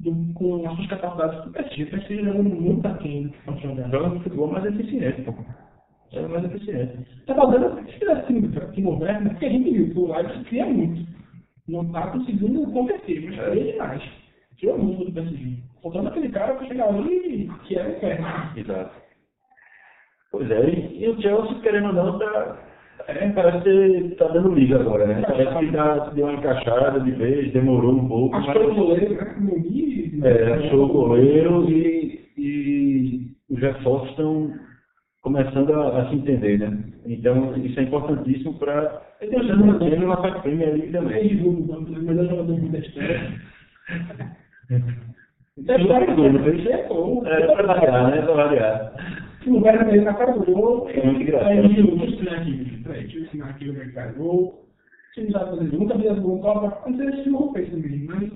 do, 0.00 0.34
com 0.34 0.68
as 0.68 0.76
suas 0.76 0.88
capacidades 0.88 1.44
do 1.44 1.50
PSG. 1.50 1.82
O 1.82 1.90
PSG 1.90 2.24
jogando 2.24 2.50
muito 2.50 2.86
aquém 2.86 3.32
jogar. 3.62 3.90
Joga 3.90 4.08
um 4.08 4.20
futebol 4.20 4.52
mais 4.52 4.64
eficiente, 4.66 5.22
pô. 5.22 5.34
Joga 6.16 6.28
mais 6.28 6.44
eficiente. 6.44 6.98
Tá 7.26 7.34
fazendo, 7.34 7.84
se 7.86 7.98
tivesse 7.98 8.26
time, 8.26 8.48
time 8.72 8.82
moderno, 8.82 9.30
porque 9.30 9.46
a 9.46 9.50
gente 9.50 9.70
viu 9.70 9.90
que 9.90 9.98
o 9.98 10.12
Leipzig 10.12 10.44
cria 10.44 10.66
muito. 10.66 11.06
Não 11.68 11.84
tá 11.92 12.06
conseguindo 12.08 12.70
converter, 12.70 13.24
mas 13.24 13.50
cria 13.50 13.72
demais. 13.72 14.02
Tirou 14.56 14.78
muito 14.78 15.04
do 15.04 15.12
PSG. 15.12 15.56
Faltando 15.82 16.08
aquele 16.08 16.28
cara 16.30 16.54
pra 16.54 16.66
chegar 16.66 16.88
ali 16.88 17.50
que 17.64 17.78
é 17.78 17.86
o 17.86 17.96
inferno. 17.96 18.26
Exato. 18.56 19.06
Pois 20.32 20.50
é, 20.50 20.68
e, 20.68 21.04
e 21.04 21.08
o 21.08 21.20
Chelsea, 21.20 21.60
querendo 21.60 21.88
ou 21.88 21.92
não, 21.92 22.18
tá, 22.18 22.58
é, 23.08 23.28
parece 23.30 23.62
que 23.62 24.14
tá 24.16 24.26
dando 24.28 24.54
liga 24.54 24.80
agora, 24.80 25.06
né? 25.06 25.22
Parece 25.26 25.58
que 25.58 25.72
tá, 25.72 26.10
deu 26.10 26.26
uma 26.26 26.34
encaixada 26.34 27.00
de 27.00 27.10
vez, 27.12 27.52
demorou 27.52 27.92
um 27.92 28.08
pouco, 28.08 28.36
Achou 28.36 28.64
o 28.64 28.68
mas 28.68 28.76
goleiro, 28.76 29.14
né? 29.14 30.30
É, 30.30 30.52
achou 30.54 30.84
o 30.84 30.88
goleiro 30.88 31.70
e, 31.70 32.20
e 32.36 33.26
os 33.50 33.60
reforços 33.60 34.10
estão 34.10 34.50
começando 35.26 35.72
a, 35.72 36.02
a 36.02 36.08
se 36.08 36.14
entender, 36.14 36.56
né? 36.60 36.78
Então, 37.04 37.56
isso 37.56 37.80
é 37.80 37.82
importantíssimo 37.82 38.54
para 38.60 39.02
Ele 39.20 39.32
tem 39.32 39.40
um 39.40 39.42
você 39.42 39.48
jogador 39.48 39.66
manter 39.66 40.04
uma 40.04 40.40
Premier 40.40 40.68
Ele 40.68 40.92
também. 40.92 41.28
divulga 41.28 41.78
o 41.78 41.82
melhor 41.82 42.28
jogador 42.28 42.60
da 42.70 42.78
história. 42.78 43.32
É 44.70 45.80
história 45.80 46.06
não 46.14 46.44
fez? 46.44 46.66
É 46.66 46.86
bom. 46.86 47.26
É, 47.26 47.44
para 47.44 47.66
variar, 47.66 48.10
né? 48.12 48.22
Para 48.22 48.34
variar. 48.34 48.92
Se 49.42 49.50
o 49.50 49.60
Werner 49.60 49.86
mesmo 49.86 50.04
na 50.04 50.12
do 50.12 50.44
gol, 50.44 50.88
É 50.90 51.04
muito 51.04 51.22
engraçado. 51.22 51.48
aí 51.50 51.58
ele 51.58 51.80
eu 51.80 51.96
ensinar 51.96 52.36
aqui, 52.36 52.82
peraí, 52.84 53.02
deixa 53.02 53.18
eu 53.18 53.22
ensinar 53.24 53.46
aqui 53.46 53.68
o 53.68 53.74
mercado 53.74 54.16
gol. 54.18 54.62
Se 55.12 55.22
não 55.22 55.30
sabe 55.32 55.56
fazer 55.56 55.76
nunca 55.76 55.98
fez 55.98 56.18
gol, 56.20 56.38
Copa, 56.40 56.88
não 56.88 56.96
sei 56.96 57.22
se 57.24 57.30
o 57.30 57.52
fez 57.52 57.70
também, 57.70 58.04
mas 58.04 58.30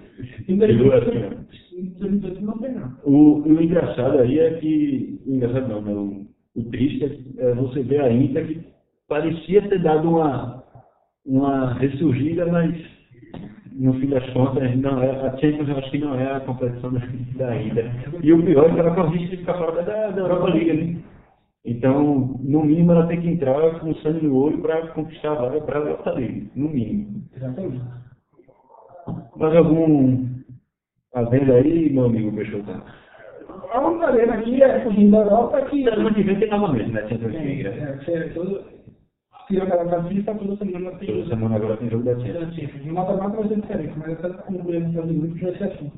ó. 1.25 1.31
2018 2.01 2.41
não 2.43 2.59
fez 2.59 2.75
não. 2.75 2.97
O, 3.05 3.61
engraçado 3.63 4.19
aí 4.19 4.41
é 4.41 4.55
que. 4.55 5.21
Engraçado 5.27 5.69
não, 5.69 5.83
né? 5.83 6.25
O, 6.57 6.63
triste 6.65 7.35
é, 7.39 7.55
você 7.55 7.83
ver 7.83 8.01
a 8.01 8.13
Inter 8.13 8.47
que 8.47 8.61
parecia 9.09 9.69
ter 9.69 9.83
dado 9.83 10.09
uma, 10.09 10.65
uma 11.25 11.75
ressurgida, 11.75 12.47
mas 12.47 12.75
no 13.73 13.95
fim 13.95 14.09
das 14.09 14.29
contas 14.31 14.77
não 14.77 15.03
é, 15.03 15.11
a 15.11 15.37
Champions 15.39 15.69
eu 15.69 15.79
acho 15.79 15.91
que 15.91 15.99
não 15.99 16.15
é 16.15 16.37
a 16.37 16.41
competição 16.41 16.93
da, 16.93 17.01
da 17.37 17.63
Inter. 17.63 17.91
E 18.23 18.33
o 18.33 18.45
pior 18.45 18.71
é 18.71 18.75
que 18.75 18.81
ela 18.81 18.95
corre 18.95 19.19
risco 19.19 19.31
de 19.31 19.37
ficar 19.39 19.55
fora 19.55 19.83
da, 19.83 20.11
da 20.11 20.21
Europa 20.21 20.51
League, 20.51 20.73
né? 20.73 21.01
Então, 21.65 22.39
no 22.41 22.65
mínimo 22.65 22.93
ela 22.93 23.07
tem 23.07 23.21
que 23.21 23.29
entrar 23.29 23.81
com 23.81 23.95
sangue 23.97 24.27
no 24.27 24.35
olho 24.35 24.59
para 24.63 24.89
conquistar 24.89 25.33
a 25.33 25.35
vaga 25.35 25.61
para 25.61 25.79
a 25.79 25.83
Europa 25.83 26.11
League, 26.13 26.51
no 26.57 26.69
mínimo. 26.69 27.23
Exatamente. 27.37 27.83
Mais 29.37 29.57
algum 29.57 30.27
adendo 31.15 31.53
aí, 31.53 31.91
meu 31.91 32.07
amigo 32.07 32.33
Peixoto? 32.35 32.83
A 33.73 33.81
única 33.81 34.07
arena 34.07 34.35
aqui 34.35 34.63
é 34.63 34.79
da 35.11 35.19
Europa 35.19 35.63
que. 35.63 35.85
Que 35.85 36.23
vem 36.23 36.39
tem 36.39 36.51
novamente, 36.51 36.91
né? 36.91 37.03
Champions 37.09 37.33
League, 37.33 37.63
né? 37.65 37.71
É, 37.71 38.05
você- 38.05 38.29
todo- 38.35 38.81
Tira 39.49 39.65
aquela 39.65 39.85
partida, 39.85 40.33
toda 40.35 40.57
semana 40.57 40.93
tem. 40.99 41.09
Toda 41.09 41.27
semana 41.29 41.57
agora 41.57 41.77
tem 41.77 41.91
jogo 41.91 42.05
da 42.05 42.15
Champions. 42.21 42.87
No 42.87 42.95
mata-mata 42.95 43.37
vai 43.37 43.49
ser 43.49 43.61
diferente, 43.61 43.95
mas 43.99 44.25
até 44.25 44.43
concluir 44.43 44.77
a 44.85 44.93
fase 44.93 45.09
de 45.09 45.15
grupos 45.19 45.41
vai 45.41 45.55
ser 45.57 45.65
assim. 45.65 45.93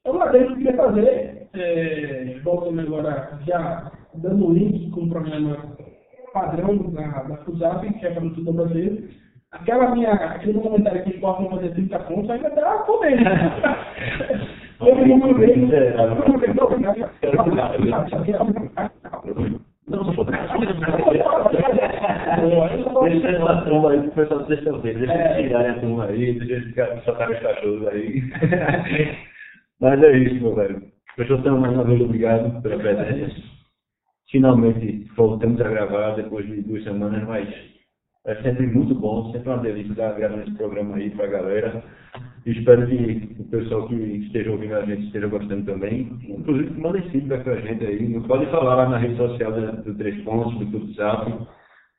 Então, 0.00 0.18
coisa 0.18 0.46
que 0.46 0.52
eu 0.52 0.56
queria 0.56 0.76
fazer, 0.76 1.48
é, 1.54 2.40
voltando 2.42 2.80
agora, 2.80 3.38
já 3.46 3.92
dando 4.14 4.46
o 4.48 4.52
link 4.52 4.90
com 4.90 5.02
o 5.02 5.08
programa 5.08 5.76
padrão 6.32 6.76
da, 6.92 7.22
da 7.22 7.36
FUSAP, 7.38 7.92
que 7.94 8.06
é 8.06 8.10
para 8.10 8.24
o 8.24 8.30
Tudo 8.34 8.52
Brasileiro, 8.52 9.08
aquela 9.52 9.94
minha, 9.94 10.12
aquele 10.12 10.58
comentário 10.60 11.04
que 11.04 11.16
importa 11.16 11.42
não 11.42 11.50
fazer 11.50 11.70
30 11.74 11.98
pontos 12.00 12.30
ainda 12.30 12.48
está 12.48 12.78
polêmico. 12.80 13.30
Eu 14.30 14.55
eu. 14.80 16.06
Deixa 23.04 23.28
essa 23.28 23.62
tromba 23.62 23.90
aí 23.92 24.10
pessoal 24.10 24.40
do 24.40 24.46
sexta-feira. 24.46 24.98
Deixa 24.98 25.12
É. 25.12 25.38
eles 25.38 25.46
tirarem 25.48 25.70
a 25.70 25.80
turma 25.80 26.04
aí, 26.06 26.32
deixa 26.38 26.52
eles 26.54 26.66
ficarem 26.68 27.00
soltar 27.02 27.30
os 27.30 27.38
cachorros 27.38 27.86
aí. 27.88 28.22
Mas 29.80 30.02
é 30.02 30.18
isso, 30.18 30.34
meu 30.42 30.54
velho. 30.54 30.82
Peixotão, 31.16 31.58
mais 31.60 31.72
uma 31.74 31.84
vez, 31.84 32.00
obrigado 32.00 32.62
pela 32.62 32.78
presença. 32.78 33.34
Finalmente 34.30 35.06
voltamos 35.16 35.60
a 35.60 35.68
gravar 35.68 36.16
depois 36.16 36.46
de 36.46 36.60
duas 36.62 36.82
semanas, 36.84 37.22
mas 37.26 37.48
é 38.26 38.34
sempre 38.42 38.66
muito 38.66 38.94
bom, 38.94 39.30
sempre 39.32 39.48
uma 39.50 39.58
delícia 39.58 39.92
estar 39.92 40.12
gravando 40.12 40.42
esse 40.42 40.54
programa 40.56 40.96
aí 40.96 41.10
pra 41.10 41.26
galera. 41.28 41.82
E 42.46 42.52
espero 42.52 42.86
que 42.86 43.36
o 43.40 43.44
pessoal 43.44 43.88
que 43.88 43.94
esteja 43.94 44.52
ouvindo 44.52 44.76
a 44.76 44.84
gente 44.86 45.06
esteja 45.06 45.26
gostando 45.26 45.66
também. 45.66 46.08
Inclusive, 46.28 46.80
mandem 46.80 47.02
feedback 47.10 47.42
pra 47.42 47.56
gente 47.56 47.84
aí. 47.84 48.20
Pode 48.20 48.46
falar 48.46 48.76
lá 48.76 48.88
na 48.88 48.98
rede 48.98 49.16
social 49.16 49.52
do 49.52 49.94
Três 49.96 50.22
Pontos, 50.22 50.56
do 50.60 50.78
Futzap. 50.78 51.34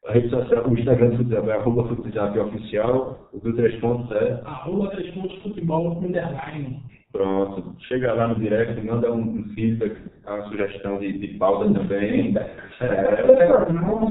A 0.07 0.13
rede 0.13 0.30
social, 0.30 0.65
o 0.65 0.80
Instagram 0.80 1.09
do 1.09 1.17
Futzap 1.17 1.49
é 1.49 1.51
arroba 1.51 1.84
Futzap 1.89 2.39
oficial. 2.39 3.30
O 3.34 3.39
do 3.39 3.53
Três 3.57 3.76
Pontos 3.82 4.09
é 4.15 4.41
Arroba 4.45 4.89
três 4.91 5.13
pontos 5.13 5.38
futebol 5.43 6.01
underline. 6.01 6.82
Pronto. 7.11 7.76
Chega 7.88 8.13
lá 8.13 8.30
no 8.30 8.36
direct, 8.36 8.80
manda 8.86 9.11
um, 9.11 9.43
feedback, 9.53 9.97
uma 10.26 10.43
sugestão 10.49 10.97
de, 10.99 11.11
de 11.17 11.28
pauta 11.38 11.74
também. 11.74 12.34
É, 12.80 12.86
é 12.86 13.47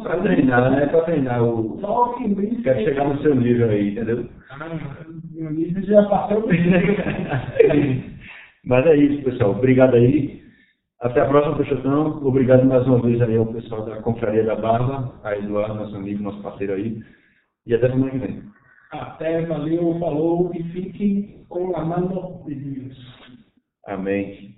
pra 0.03 0.17
treinar, 0.19 0.71
né? 0.71 0.83
É 0.83 0.87
pra 0.87 1.03
treinar 1.03 1.43
o. 1.43 1.79
Só 1.81 2.15
que 2.15 2.27
Luiz. 2.29 2.63
Quero 2.63 2.85
chegar 2.85 3.09
no 3.09 3.23
seu 3.23 3.35
nível 3.35 3.71
aí, 3.71 3.93
entendeu? 3.93 4.27
Ah, 4.51 4.69
nível 5.51 5.83
já 5.85 6.03
passou. 6.05 6.49
Mas 8.65 8.87
é 8.87 8.97
isso, 8.97 9.23
pessoal. 9.23 9.53
Obrigado 9.53 9.95
aí. 9.95 10.43
Até 11.01 11.21
a 11.21 11.27
próxima, 11.27 11.57
Peixotão. 11.57 12.27
Obrigado 12.27 12.65
mais 12.65 12.87
uma 12.87 13.01
vez 13.01 13.21
aí 13.21 13.37
ao 13.37 13.47
pessoal 13.47 13.85
da 13.85 14.01
Confraria 14.03 14.45
da 14.45 14.57
Barba, 14.57 15.21
a 15.23 15.37
Eduardo, 15.37 15.75
nosso 15.75 15.95
amigo, 15.95 16.23
nosso 16.23 16.43
parceiro 16.43 16.73
aí. 16.73 17.01
E 17.67 17.75
até 17.75 17.89
semana 17.91 18.11
que 18.11 18.19
vem. 18.19 18.43
Até, 18.93 19.45
valeu, 19.45 19.99
falou 19.99 20.51
e 20.55 20.63
fiquem 20.73 21.45
com 21.49 21.77
a 21.77 21.85
mano 21.85 22.43
de 22.47 22.55
Deus. 22.55 22.97
Amém. 23.87 24.57